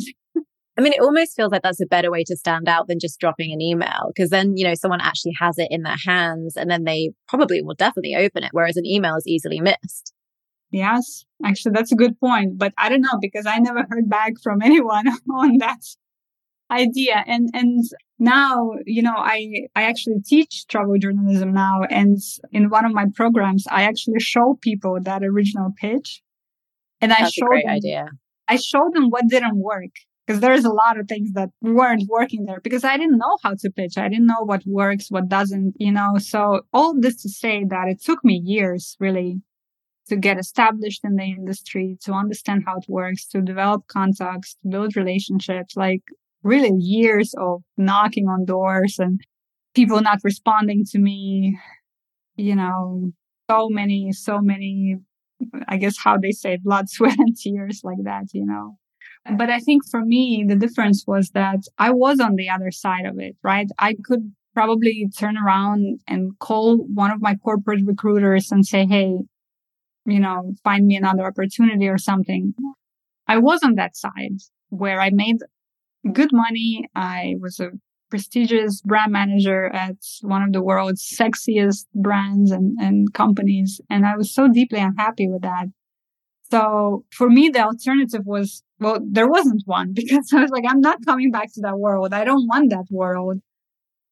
[0.77, 3.19] I mean, it almost feels like that's a better way to stand out than just
[3.19, 6.69] dropping an email because then, you know, someone actually has it in their hands and
[6.69, 10.13] then they probably will definitely open it, whereas an email is easily missed.
[10.69, 12.59] Yes, actually, that's a good point.
[12.59, 15.79] But I don't know because I never heard back from anyone on that
[16.69, 17.23] idea.
[17.25, 17.83] And, and
[18.19, 21.81] now, you know, I, I actually teach travel journalism now.
[21.89, 22.19] And
[22.51, 26.21] in one of my programs, I actually show people that original pitch.
[27.01, 28.09] And I show them, idea.
[28.47, 29.91] I show them what didn't work
[30.27, 33.53] because there's a lot of things that weren't working there because I didn't know how
[33.57, 33.97] to pitch.
[33.97, 36.17] I didn't know what works, what doesn't, you know.
[36.19, 39.41] So all this to say that it took me years really
[40.09, 44.69] to get established in the industry, to understand how it works, to develop contacts, to
[44.69, 46.01] build relationships, like
[46.43, 49.21] really years of knocking on doors and
[49.75, 51.57] people not responding to me,
[52.35, 53.11] you know,
[53.49, 54.97] so many, so many,
[55.69, 58.77] I guess how they say blood, sweat and tears like that, you know.
[59.35, 63.05] But I think for me, the difference was that I was on the other side
[63.05, 63.67] of it, right?
[63.77, 69.17] I could probably turn around and call one of my corporate recruiters and say, Hey,
[70.05, 72.53] you know, find me another opportunity or something.
[73.27, 74.37] I was on that side
[74.69, 75.37] where I made
[76.13, 76.89] good money.
[76.95, 77.71] I was a
[78.09, 83.81] prestigious brand manager at one of the world's sexiest brands and, and companies.
[83.89, 85.67] And I was so deeply unhappy with that.
[86.49, 90.81] So for me, the alternative was, well, there wasn't one because I was like, I'm
[90.81, 92.13] not coming back to that world.
[92.13, 93.41] I don't want that world.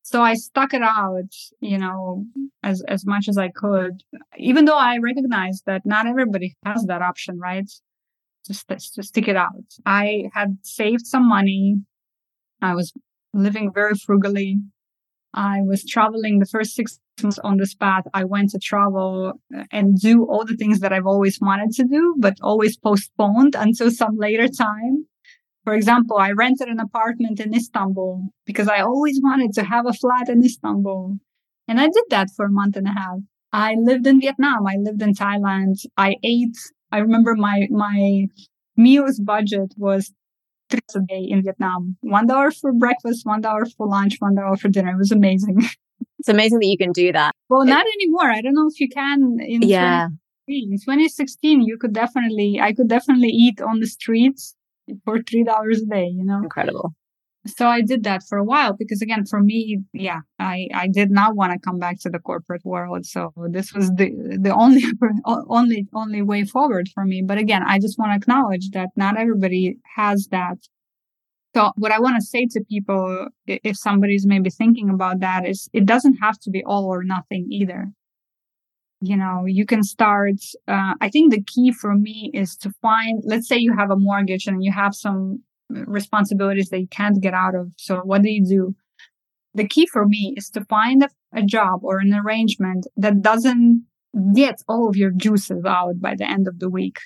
[0.03, 2.25] So I stuck it out, you know,
[2.61, 4.03] as, as much as I could,
[4.37, 7.67] even though I recognize that not everybody has that option, right?
[8.45, 9.65] Just, just stick it out.
[9.83, 11.77] I had saved some money.
[12.61, 12.93] I was
[13.33, 14.59] living very frugally.
[15.35, 18.05] I was traveling the first six months on this path.
[18.13, 21.83] I went to travel uh, and do all the things that I've always wanted to
[21.83, 25.05] do, but always postponed until some later time.
[25.65, 29.93] For example, I rented an apartment in Istanbul because I always wanted to have a
[29.93, 31.17] flat in Istanbul.
[31.67, 33.17] And I did that for a month and a half.
[33.51, 34.65] I lived in Vietnam.
[34.67, 35.85] I lived in Thailand.
[35.97, 36.57] I ate.
[36.91, 38.27] I remember my, my
[38.77, 40.13] meals budget was
[40.69, 41.97] trips a day in Vietnam.
[42.01, 44.91] One hour dollar for breakfast, one hour dollar for lunch, one hour dollar for dinner.
[44.91, 45.61] It was amazing.
[46.17, 47.35] It's amazing that you can do that.
[47.49, 48.31] Well, it, not anymore.
[48.31, 50.07] I don't know if you can in yeah.
[50.47, 54.55] In 2016, you could definitely, I could definitely eat on the streets
[55.03, 56.07] for three dollars a day.
[56.07, 56.95] You know, incredible.
[57.47, 61.11] So I did that for a while because again, for me, yeah, I, I did
[61.11, 63.05] not want to come back to the corporate world.
[63.05, 64.83] So this was the, the only,
[65.25, 67.21] only, only way forward for me.
[67.21, 70.57] But again, I just want to acknowledge that not everybody has that
[71.55, 75.69] So what I want to say to people, if somebody's maybe thinking about that is
[75.73, 77.91] it doesn't have to be all or nothing either.
[79.01, 80.35] You know, you can start,
[80.67, 83.97] uh, I think the key for me is to find, let's say you have a
[83.97, 85.43] mortgage and you have some
[85.85, 87.71] responsibilities that you can't get out of.
[87.77, 88.75] So what do you do?
[89.53, 93.85] The key for me is to find a, a job or an arrangement that doesn't
[94.33, 96.99] get all of your juices out by the end of the week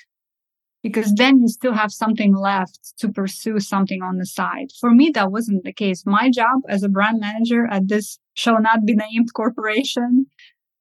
[0.82, 4.70] because then you still have something left to pursue something on the side.
[4.80, 6.04] For me, that wasn't the case.
[6.06, 10.26] My job as a brand manager at this shall not be named corporation,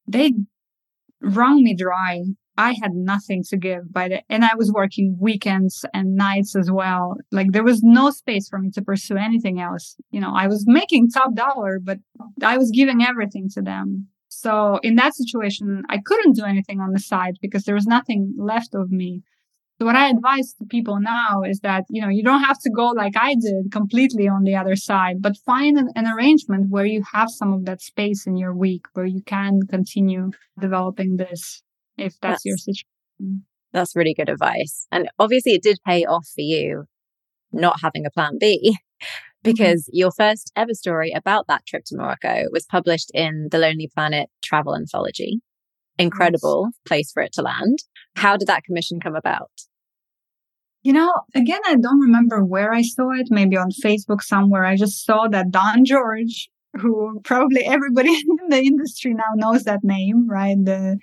[0.08, 0.34] they
[1.22, 2.24] wrung me dry.
[2.60, 6.70] I had nothing to give by the, and I was working weekends and nights as
[6.70, 7.16] well.
[7.32, 9.96] Like there was no space for me to pursue anything else.
[10.12, 12.00] You know, I was making top dollar, but
[12.44, 14.10] I was giving everything to them.
[14.28, 18.36] So in that situation, I couldn't do anything on the side because there was nothing
[18.38, 19.22] left of me.
[19.80, 22.70] So what I advise to people now is that, you know, you don't have to
[22.70, 26.86] go like I did completely on the other side, but find an, an, arrangement where
[26.86, 31.64] you have some of that space in your week where you can continue developing this
[32.00, 33.46] if that's, that's your situation.
[33.72, 34.88] That's really good advice.
[34.92, 36.86] And obviously it did pay off for you
[37.52, 38.78] not having a plan B
[39.44, 39.98] because mm-hmm.
[39.98, 44.30] your first ever story about that trip to Morocco was published in the Lonely Planet
[44.44, 45.40] travel anthology.
[45.98, 46.80] Incredible yes.
[46.88, 47.80] place for it to land.
[48.16, 49.52] How did that commission come about?
[50.82, 54.64] You know, again, I don't remember where I saw it, maybe on Facebook somewhere.
[54.64, 59.84] I just saw that Don George, who probably everybody in the industry now knows that
[59.84, 60.56] name, right?
[60.58, 60.98] The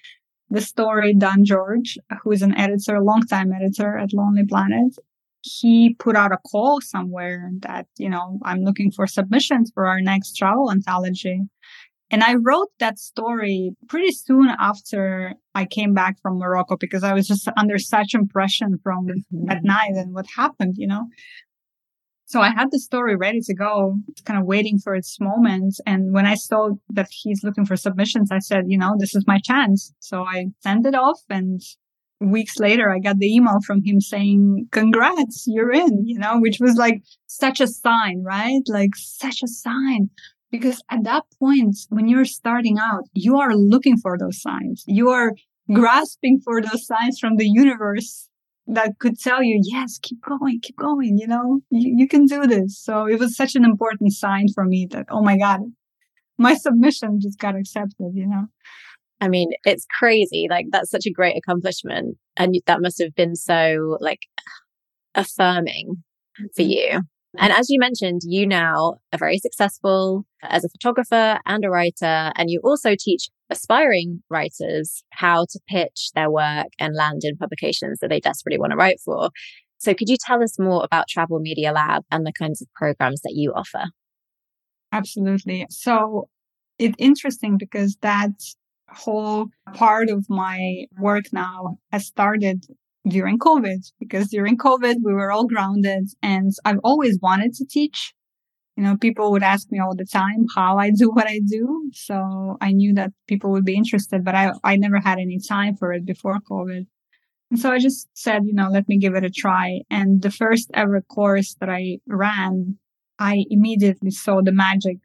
[0.50, 4.94] the story Don George, who is an editor, a longtime editor at Lonely Planet.
[5.42, 10.00] He put out a call somewhere that, you know, I'm looking for submissions for our
[10.00, 11.42] next travel anthology.
[12.10, 17.12] And I wrote that story pretty soon after I came back from Morocco because I
[17.12, 19.46] was just under such impression from mm-hmm.
[19.46, 21.06] that night and what happened, you know.
[22.28, 25.76] So I had the story ready to go, kind of waiting for its moment.
[25.86, 29.24] And when I saw that he's looking for submissions, I said, you know, this is
[29.28, 29.94] my chance.
[30.00, 31.60] So I sent it off and
[32.20, 36.58] weeks later, I got the email from him saying, congrats, you're in, you know, which
[36.60, 38.62] was like such a sign, right?
[38.66, 40.10] Like such a sign
[40.50, 44.84] because at that point, when you're starting out, you are looking for those signs.
[44.86, 45.32] You are
[45.72, 48.28] grasping for those signs from the universe
[48.66, 52.46] that could tell you, yes, keep going, keep going, you know, you, you can do
[52.46, 52.78] this.
[52.82, 55.60] So it was such an important sign for me that, oh my God,
[56.38, 58.46] my submission just got accepted, you know.
[59.20, 60.46] I mean, it's crazy.
[60.50, 62.16] Like that's such a great accomplishment.
[62.36, 64.20] And that must have been so like
[65.14, 66.02] affirming
[66.54, 66.70] for mm-hmm.
[66.70, 67.00] you.
[67.38, 72.32] And as you mentioned, you now are very successful as a photographer and a writer,
[72.34, 77.98] and you also teach aspiring writers how to pitch their work and land in publications
[78.00, 79.30] that they desperately want to write for.
[79.78, 83.20] So, could you tell us more about Travel Media Lab and the kinds of programs
[83.22, 83.84] that you offer?
[84.92, 85.66] Absolutely.
[85.70, 86.28] So,
[86.78, 88.32] it's interesting because that
[88.88, 92.64] whole part of my work now has started
[93.08, 98.12] during COVID because during COVID we were all grounded and I've always wanted to teach.
[98.76, 101.90] You know, people would ask me all the time how I do what I do.
[101.94, 105.76] So I knew that people would be interested, but I, I never had any time
[105.76, 106.86] for it before COVID.
[107.50, 109.80] And so I just said, you know, let me give it a try.
[109.88, 112.76] And the first ever course that I ran,
[113.18, 114.98] I immediately saw the magic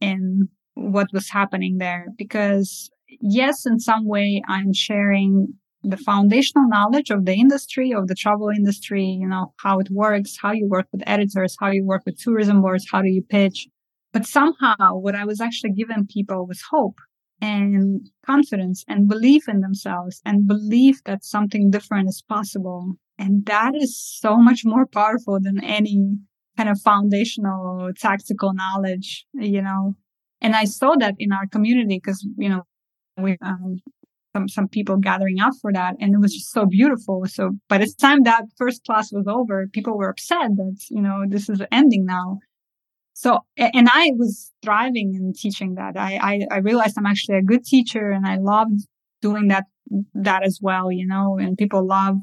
[0.00, 2.88] in what was happening there because
[3.20, 8.48] yes, in some way I'm sharing the foundational knowledge of the industry, of the travel
[8.48, 12.18] industry, you know, how it works, how you work with editors, how you work with
[12.18, 13.68] tourism boards, how do you pitch.
[14.12, 16.98] But somehow what I was actually giving people was hope
[17.40, 22.94] and confidence and belief in themselves and belief that something different is possible.
[23.18, 26.16] And that is so much more powerful than any
[26.56, 29.94] kind of foundational tactical knowledge, you know.
[30.40, 32.62] And I saw that in our community because, you know,
[33.16, 33.78] we um,
[34.34, 35.94] some some people gathering up for that.
[36.00, 37.24] And it was just so beautiful.
[37.26, 41.24] So by the time that first class was over people were upset that you know
[41.28, 42.38] this is ending now.
[43.14, 45.96] So and i was thriving in teaching that.
[45.96, 48.80] I, I i realized i'm actually a good teacher and i loved
[49.20, 49.64] doing that
[50.14, 52.16] that as well you know and people love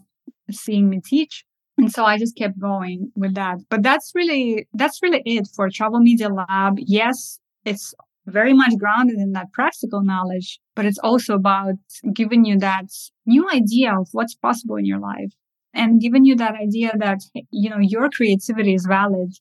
[0.51, 1.43] seeing me teach.
[1.77, 3.57] And so i just kept going with that.
[3.69, 6.75] But that's really that's really it for travel media lab.
[6.77, 7.93] Yes it's
[8.27, 11.75] very much grounded in that practical knowledge, but it's also about
[12.13, 12.85] giving you that
[13.25, 15.33] new idea of what's possible in your life
[15.73, 17.19] and giving you that idea that,
[17.51, 19.33] you know, your creativity is valid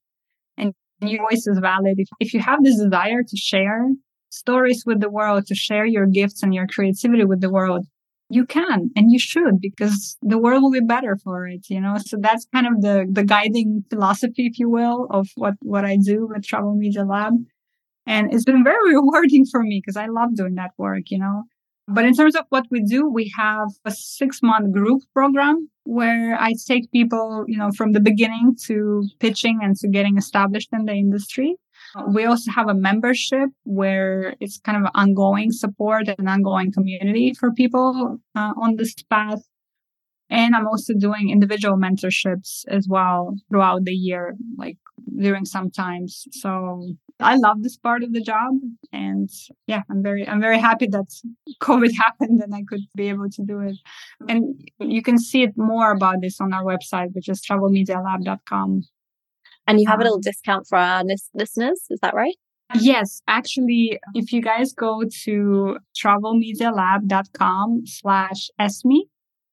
[0.57, 1.99] and your voice is valid.
[1.99, 3.89] If, if you have this desire to share
[4.31, 7.87] stories with the world, to share your gifts and your creativity with the world,
[8.31, 11.97] you can and you should because the world will be better for it you know
[11.99, 15.97] so that's kind of the the guiding philosophy if you will of what what i
[15.97, 17.35] do with travel media lab
[18.07, 21.45] and it's been very rewarding for me because i love doing that work you know?
[21.87, 26.35] But in terms of what we do we have a six month group program where
[26.41, 30.87] i take people you know from the beginning to pitching and to getting established in
[30.87, 31.57] the industry.
[32.09, 37.53] We also have a membership where it's kind of ongoing support and ongoing community for
[37.53, 39.43] people uh, on this path.
[40.31, 44.79] And I'm also doing individual mentorships as well throughout the year, like
[45.19, 46.27] during some times.
[46.33, 46.87] So
[47.21, 48.55] I love this part of the job.
[48.93, 49.31] And
[49.67, 51.07] yeah, I'm very, I'm very happy that
[51.61, 53.77] COVID happened and I could be able to do it.
[54.29, 58.83] And you can see it more about this on our website, which is travelmedialab.com.
[59.67, 61.87] And you have a little um, discount for our listeners.
[61.89, 62.37] Is that right?
[62.81, 69.03] Yes, actually, if you guys go to travelmedialab.com slash esme,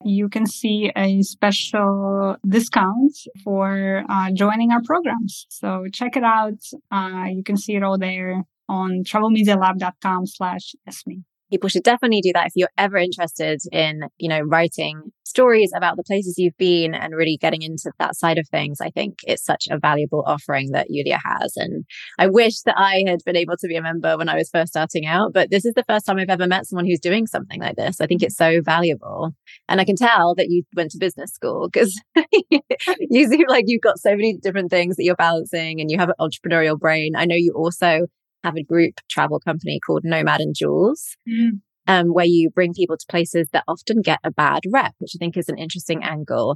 [0.04, 5.46] you can see a special discount for uh, joining our programs.
[5.50, 6.60] So check it out.
[6.92, 12.32] Uh, you can see it all there on travelmedialab.com slash esme people should definitely do
[12.34, 16.94] that if you're ever interested in, you know, writing stories about the places you've been
[16.94, 18.82] and really getting into that side of things.
[18.82, 21.54] I think it's such a valuable offering that Yulia has.
[21.56, 21.86] And
[22.20, 24.70] I wish that I had been able to be a member when I was first
[24.70, 27.60] starting out, but this is the first time I've ever met someone who's doing something
[27.60, 28.02] like this.
[28.02, 29.32] I think it's so valuable.
[29.70, 32.00] And I can tell that you went to business school because
[32.50, 36.10] you seem like you've got so many different things that you're balancing and you have
[36.10, 37.14] an entrepreneurial brain.
[37.16, 38.08] I know you also
[38.44, 41.60] have a group travel company called Nomad and Jules, mm.
[41.88, 45.20] um, where you bring people to places that often get a bad rep, which I
[45.20, 46.56] think is an interesting angle.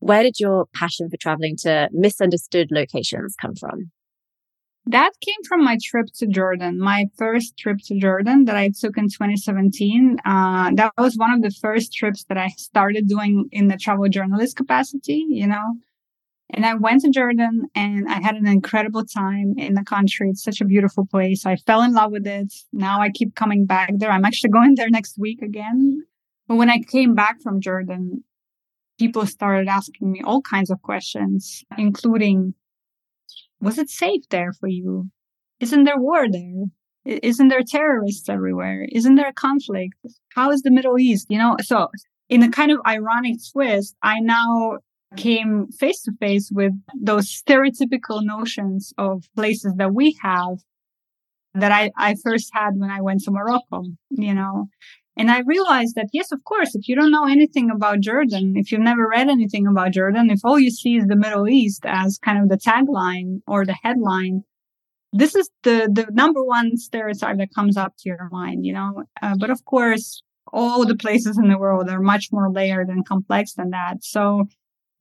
[0.00, 3.90] Where did your passion for traveling to misunderstood locations come from?
[4.86, 8.98] That came from my trip to Jordan, my first trip to Jordan that I took
[8.98, 10.18] in 2017.
[10.26, 14.08] Uh, that was one of the first trips that I started doing in the travel
[14.10, 15.76] journalist capacity, you know.
[16.50, 20.28] And I went to Jordan and I had an incredible time in the country.
[20.28, 21.46] It's such a beautiful place.
[21.46, 22.52] I fell in love with it.
[22.72, 24.10] Now I keep coming back there.
[24.10, 26.02] I'm actually going there next week again.
[26.46, 28.22] But when I came back from Jordan,
[28.98, 32.54] people started asking me all kinds of questions, including,
[33.60, 35.10] was it safe there for you?
[35.60, 36.66] Isn't there war there?
[37.06, 38.86] Isn't there terrorists everywhere?
[38.92, 39.94] Isn't there a conflict?
[40.34, 41.26] How is the Middle East?
[41.30, 41.88] You know, so
[42.28, 44.78] in a kind of ironic twist, I now
[45.16, 50.58] came face to face with those stereotypical notions of places that we have
[51.54, 54.68] that I, I first had when I went to Morocco, you know.
[55.16, 58.72] And I realized that, yes, of course, if you don't know anything about Jordan, if
[58.72, 62.18] you've never read anything about Jordan, if all you see is the Middle East as
[62.18, 64.42] kind of the tagline or the headline,
[65.12, 69.04] this is the, the number one stereotype that comes up to your mind, you know.
[69.22, 73.06] Uh, but of course, all the places in the world are much more layered and
[73.06, 74.02] complex than that.
[74.02, 74.48] So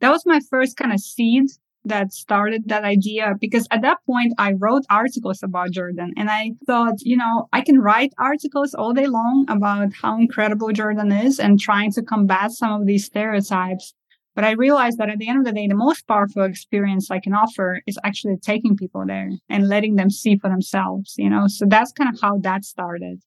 [0.04, 1.46] that was my first kind of seed
[1.86, 6.52] that started that idea because at that point I wrote articles about Jordan and I
[6.68, 11.40] thought, you know, I can write articles all day long about how incredible Jordan is
[11.40, 13.94] and trying to combat some of these stereotypes.
[14.36, 17.20] But I realized that at the end of the day, the most powerful experience I
[17.20, 21.48] can offer is actually taking people there and letting them see for themselves, you know?
[21.48, 23.22] So that's kind of how that started.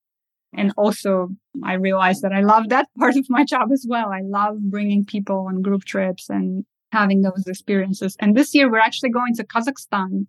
[0.55, 1.29] And also
[1.65, 4.09] I realized that I love that part of my job as well.
[4.09, 8.17] I love bringing people on group trips and having those experiences.
[8.21, 10.27] And this year we're actually going to Kazakhstan,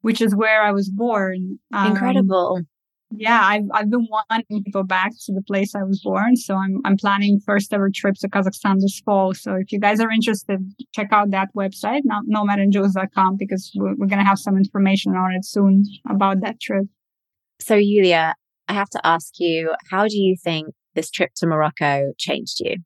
[0.00, 1.58] which is where I was born.
[1.72, 2.62] Um, Incredible.
[3.12, 6.56] Yeah, I've I've been wanting to go back to the place I was born, so
[6.56, 9.32] I'm I'm planning first ever trip to Kazakhstan this fall.
[9.32, 10.58] So if you guys are interested,
[10.92, 15.84] check out that website, nomadandjules.com, because we're, we're gonna have some information on it soon
[16.10, 16.86] about that trip.
[17.60, 18.34] So Yulia,
[18.68, 22.76] I have to ask you, how do you think this trip to Morocco changed you?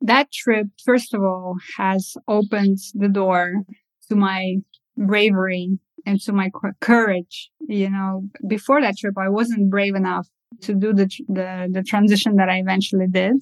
[0.00, 3.62] That trip, first of all, has opened the door
[4.08, 4.56] to my
[4.96, 7.50] bravery and to my courage.
[7.60, 10.28] You know, before that trip, I wasn't brave enough
[10.62, 13.36] to do the, the, the transition that I eventually did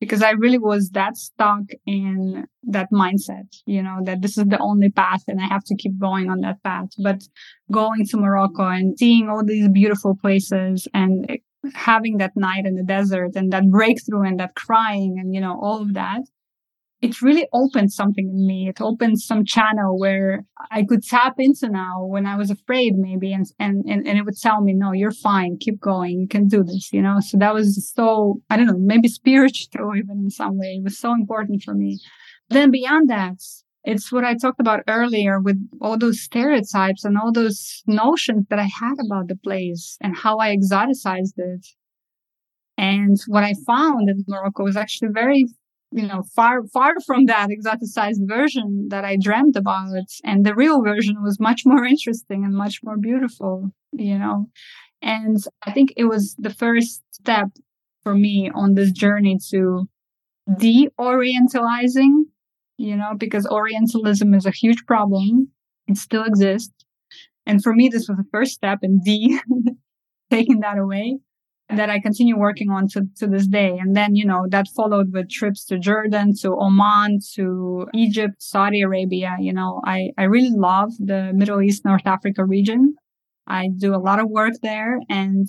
[0.00, 4.58] because I really was that stuck in that mindset, you know, that this is the
[4.58, 6.90] only path and I have to keep going on that path.
[6.98, 7.22] But
[7.70, 11.38] going to Morocco and seeing all these beautiful places and
[11.74, 15.58] having that night in the desert and that breakthrough and that crying and, you know,
[15.60, 16.22] all of that,
[17.06, 18.68] it really opened something in me.
[18.68, 23.32] It opened some channel where I could tap into now when I was afraid maybe
[23.32, 25.56] and, and, and, and it would tell me, no, you're fine.
[25.60, 26.20] Keep going.
[26.20, 27.18] You can do this, you know?
[27.20, 30.78] So that was so, I don't know, maybe spiritual even in some way.
[30.78, 32.00] It was so important for me.
[32.48, 33.38] Then beyond that,
[33.84, 38.58] it's what I talked about earlier with all those stereotypes and all those notions that
[38.58, 41.66] I had about the place and how I exoticized it
[42.78, 45.46] And what I found in Morocco was actually very,
[45.96, 49.88] you know, far, far from that exoticized version that I dreamt about.
[50.22, 54.46] And the real version was much more interesting and much more beautiful, you know.
[55.02, 57.48] And I think it was the first step
[58.02, 59.88] for me on this journey to
[60.58, 62.24] de-orientalizing,
[62.78, 65.48] you know, because Orientalism is a huge problem.
[65.88, 66.72] It still exists.
[67.46, 69.40] And for me, this was the first step in de
[70.30, 71.18] taking that away
[71.68, 73.76] that I continue working on to, to this day.
[73.78, 78.82] And then, you know, that followed with trips to Jordan, to Oman, to Egypt, Saudi
[78.82, 79.36] Arabia.
[79.40, 82.94] You know, I, I really love the Middle East, North Africa region.
[83.46, 85.48] I do a lot of work there and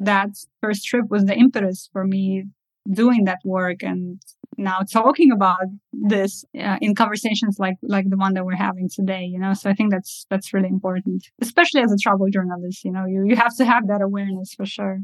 [0.00, 0.30] that
[0.60, 2.44] first trip was the impetus for me
[2.90, 4.20] doing that work and
[4.58, 9.22] now talking about this uh, in conversations like like the one that we're having today
[9.22, 12.92] you know so i think that's that's really important especially as a travel journalist you
[12.92, 15.00] know you, you have to have that awareness for sure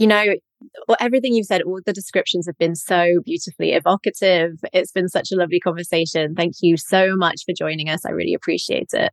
[0.00, 0.24] you know
[0.86, 5.30] well, everything you've said all the descriptions have been so beautifully evocative it's been such
[5.32, 9.12] a lovely conversation thank you so much for joining us i really appreciate it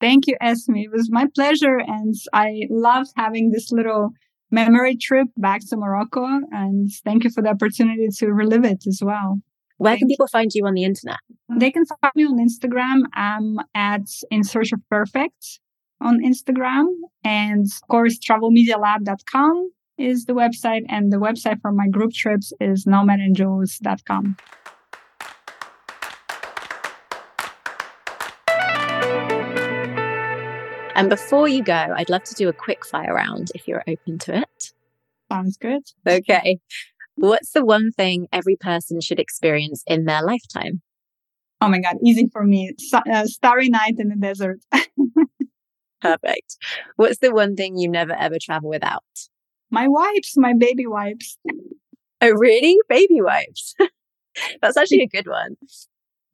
[0.00, 4.10] thank you esme it was my pleasure and i loved having this little
[4.50, 6.24] memory trip back to Morocco.
[6.50, 9.40] And thank you for the opportunity to relive it as well.
[9.78, 11.18] Where thank can people find you on the internet?
[11.48, 13.02] They can find me on Instagram.
[13.14, 15.60] I'm at In Search of Perfect
[16.00, 16.86] on Instagram.
[17.24, 20.84] And of course, travelmedialab.com is the website.
[20.88, 24.36] And the website for my group trips is nomadandjules.com.
[30.96, 34.18] And before you go, I'd love to do a quick fire round if you're open
[34.20, 34.72] to it.
[35.30, 35.82] Sounds good.
[36.06, 36.58] Okay.
[37.16, 40.80] What's the one thing every person should experience in their lifetime?
[41.60, 42.74] Oh my God, easy for me.
[42.92, 44.60] Uh, starry night in the desert.
[46.00, 46.56] Perfect.
[46.96, 49.02] What's the one thing you never ever travel without?
[49.70, 51.38] My wipes, my baby wipes.
[52.20, 52.78] Oh, really?
[52.88, 53.74] Baby wipes.
[54.62, 55.56] That's actually a good one.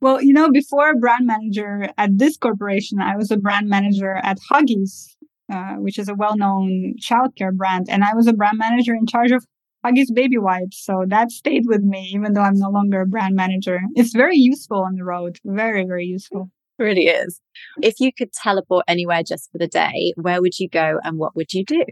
[0.01, 4.37] Well, you know, before brand manager at this corporation, I was a brand manager at
[4.51, 5.15] Huggies,
[5.51, 9.31] uh, which is a well-known childcare brand, and I was a brand manager in charge
[9.31, 9.45] of
[9.85, 10.83] Huggies baby wipes.
[10.83, 13.79] So that stayed with me, even though I'm no longer a brand manager.
[13.95, 15.37] It's very useful on the road.
[15.45, 16.49] Very, very useful.
[16.79, 17.39] It really is.
[17.81, 21.35] If you could teleport anywhere just for the day, where would you go and what
[21.35, 21.83] would you do?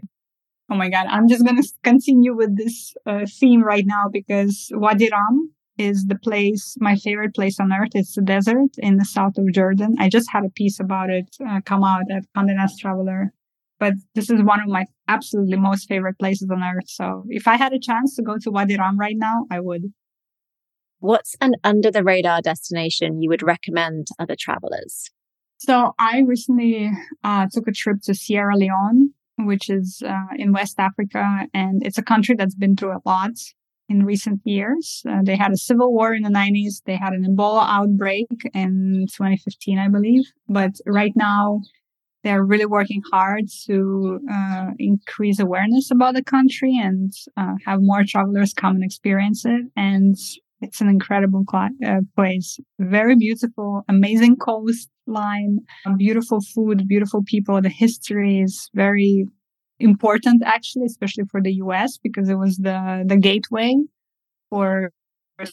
[0.72, 1.06] Oh my God.
[1.10, 6.06] I'm just going to continue with this uh, theme right now because Wadi Rum is
[6.06, 7.90] the place, my favorite place on earth.
[7.94, 9.96] It's the desert in the south of Jordan.
[9.98, 13.34] I just had a piece about it uh, come out at Condé Nast Traveler.
[13.78, 16.88] But this is one of my absolutely most favorite places on earth.
[16.88, 19.92] So if I had a chance to go to Wadi Rum right now, I would.
[21.00, 25.10] What's an under the radar destination you would recommend to other travelers?
[25.58, 26.90] So I recently
[27.22, 31.98] uh, took a trip to Sierra Leone, which is uh, in West Africa, and it's
[31.98, 33.32] a country that's been through a lot
[33.88, 35.02] in recent years.
[35.08, 36.82] Uh, they had a civil war in the 90s.
[36.84, 40.24] They had an Ebola outbreak in 2015, I believe.
[40.48, 41.60] But right now,
[42.24, 48.04] they're really working hard to uh, increase awareness about the country and uh, have more
[48.06, 49.66] travelers come and experience it.
[49.76, 50.16] And
[50.62, 52.58] it's an incredible uh, place.
[52.78, 55.58] Very beautiful, amazing coastline,
[55.96, 57.60] beautiful food, beautiful people.
[57.60, 59.26] The history is very
[59.80, 63.74] important actually, especially for the US because it was the, the gateway
[64.48, 64.92] for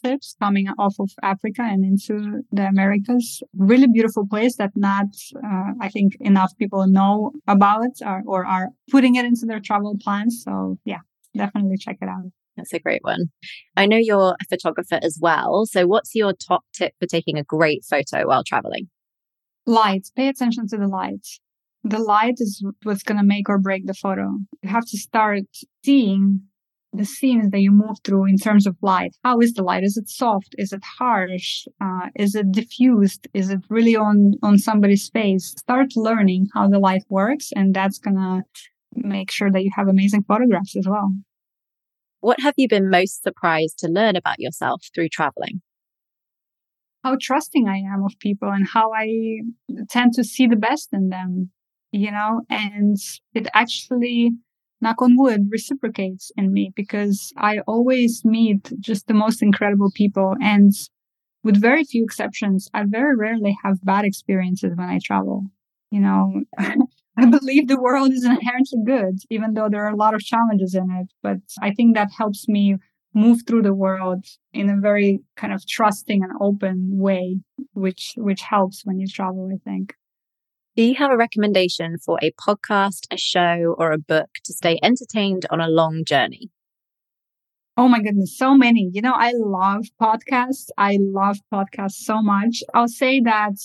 [0.06, 3.42] ships coming off of Africa and into the Americas.
[3.58, 5.08] Really beautiful place that not,
[5.44, 9.96] uh, I think enough people know about or, or are putting it into their travel
[10.00, 10.44] plans.
[10.46, 11.00] So yeah,
[11.36, 12.32] definitely check it out.
[12.60, 13.26] That's a great one.
[13.76, 15.66] I know you're a photographer as well.
[15.66, 18.90] So what's your top tip for taking a great photo while traveling?
[19.66, 20.12] Lights.
[20.12, 21.26] Pay attention to the light.
[21.84, 24.28] the light is what's going to make or break the photo.
[24.62, 25.44] You have to start
[25.86, 26.42] seeing
[26.92, 29.16] the scenes that you move through in terms of light.
[29.24, 29.84] How is the light?
[29.84, 30.56] Is it soft?
[30.58, 31.66] Is it harsh?
[31.80, 33.28] Uh, is it diffused?
[33.34, 35.54] Is it really on, on somebody's face?
[35.58, 38.42] Start learning how the light works and that's going to
[38.96, 41.12] make sure that you have amazing photographs as well.
[42.22, 45.62] What have you been most surprised to learn about yourself through traveling?
[47.04, 49.42] How trusting I am of people and how I
[49.90, 51.52] tend to see the best in them
[51.92, 52.98] you know, and
[53.34, 54.32] it actually,
[54.80, 60.36] knock on wood, reciprocates in me because I always meet just the most incredible people.
[60.42, 60.72] And
[61.44, 65.46] with very few exceptions, I very rarely have bad experiences when I travel.
[65.92, 70.14] You know, I believe the world is inherently good, even though there are a lot
[70.14, 71.08] of challenges in it.
[71.22, 72.78] But I think that helps me
[73.14, 77.40] move through the world in a very kind of trusting and open way,
[77.74, 79.96] which, which helps when you travel, I think.
[80.76, 84.80] Do you have a recommendation for a podcast, a show, or a book to stay
[84.82, 86.52] entertained on a long journey?
[87.76, 88.90] Oh my goodness, so many.
[88.94, 90.68] You know, I love podcasts.
[90.78, 92.62] I love podcasts so much.
[92.74, 93.56] I'll say that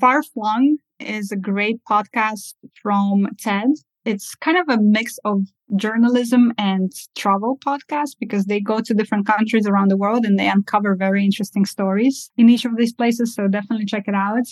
[0.00, 3.70] Far Flung is a great podcast from TED.
[4.04, 5.42] It's kind of a mix of
[5.76, 10.48] journalism and travel podcast because they go to different countries around the world and they
[10.48, 13.34] uncover very interesting stories in each of these places.
[13.34, 14.46] So definitely check it out.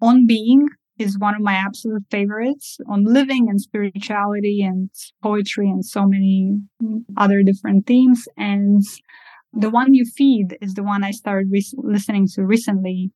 [0.00, 0.68] On Being
[0.98, 4.90] is one of my absolute favorites on living and spirituality and
[5.22, 6.58] poetry and so many
[7.16, 8.26] other different themes.
[8.36, 8.82] And
[9.52, 13.12] the one you feed is the one I started re- listening to recently.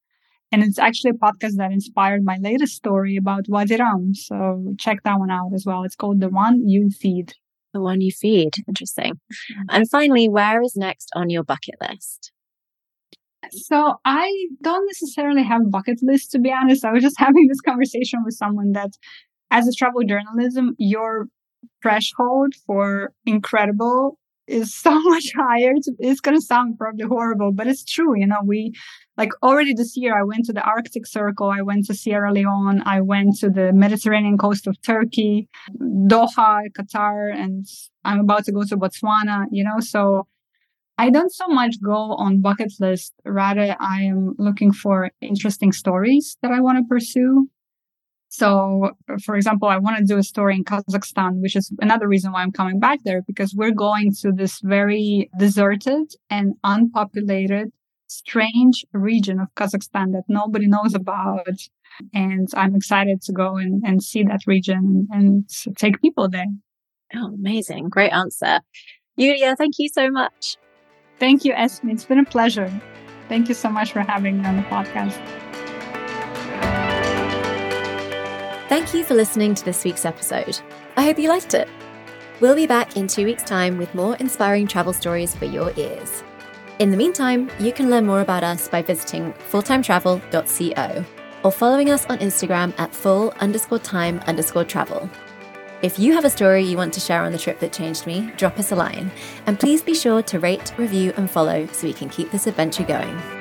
[0.52, 4.14] And it's actually a podcast that inspired my latest story about Wadi Rum.
[4.14, 5.84] So check that one out as well.
[5.84, 7.34] It's called The One You Feed.
[7.72, 8.54] The One You Feed.
[8.66, 9.14] Interesting.
[9.14, 9.62] Mm-hmm.
[9.70, 12.32] And finally, where is next on your bucket list?
[13.50, 16.84] So I don't necessarily have a bucket list, to be honest.
[16.84, 18.90] I was just having this conversation with someone that
[19.50, 21.26] as a travel journalism, your
[21.82, 24.18] threshold for incredible
[24.50, 25.72] is so much higher.
[25.74, 28.18] It's, it's going to sound probably horrible, but it's true.
[28.18, 28.72] You know, we
[29.16, 31.50] like already this year, I went to the Arctic Circle.
[31.50, 32.82] I went to Sierra Leone.
[32.86, 35.48] I went to the Mediterranean coast of Turkey,
[35.78, 37.66] Doha, Qatar, and
[38.04, 40.26] I'm about to go to Botswana, you know, so
[40.96, 43.14] I don't so much go on bucket list.
[43.24, 47.48] Rather, I am looking for interesting stories that I want to pursue.
[48.32, 48.92] So,
[49.24, 52.42] for example, I want to do a story in Kazakhstan, which is another reason why
[52.42, 57.72] I'm coming back there because we're going to this very deserted and unpopulated,
[58.06, 61.58] strange region of Kazakhstan that nobody knows about.
[62.14, 66.46] And I'm excited to go and, and see that region and take people there.
[67.16, 67.88] Oh, amazing.
[67.88, 68.60] Great answer.
[69.16, 70.56] Yulia, thank you so much.
[71.18, 71.90] Thank you, Esme.
[71.90, 72.72] It's been a pleasure.
[73.28, 75.49] Thank you so much for having me on the podcast.
[78.70, 80.60] Thank you for listening to this week's episode.
[80.96, 81.68] I hope you liked it.
[82.38, 86.22] We'll be back in two weeks' time with more inspiring travel stories for your ears.
[86.78, 91.04] In the meantime, you can learn more about us by visiting fulltimetravel.co
[91.42, 95.10] or following us on Instagram at full underscore time underscore travel.
[95.82, 98.30] If you have a story you want to share on the trip that changed me,
[98.36, 99.10] drop us a line.
[99.46, 102.84] And please be sure to rate, review, and follow so we can keep this adventure
[102.84, 103.39] going.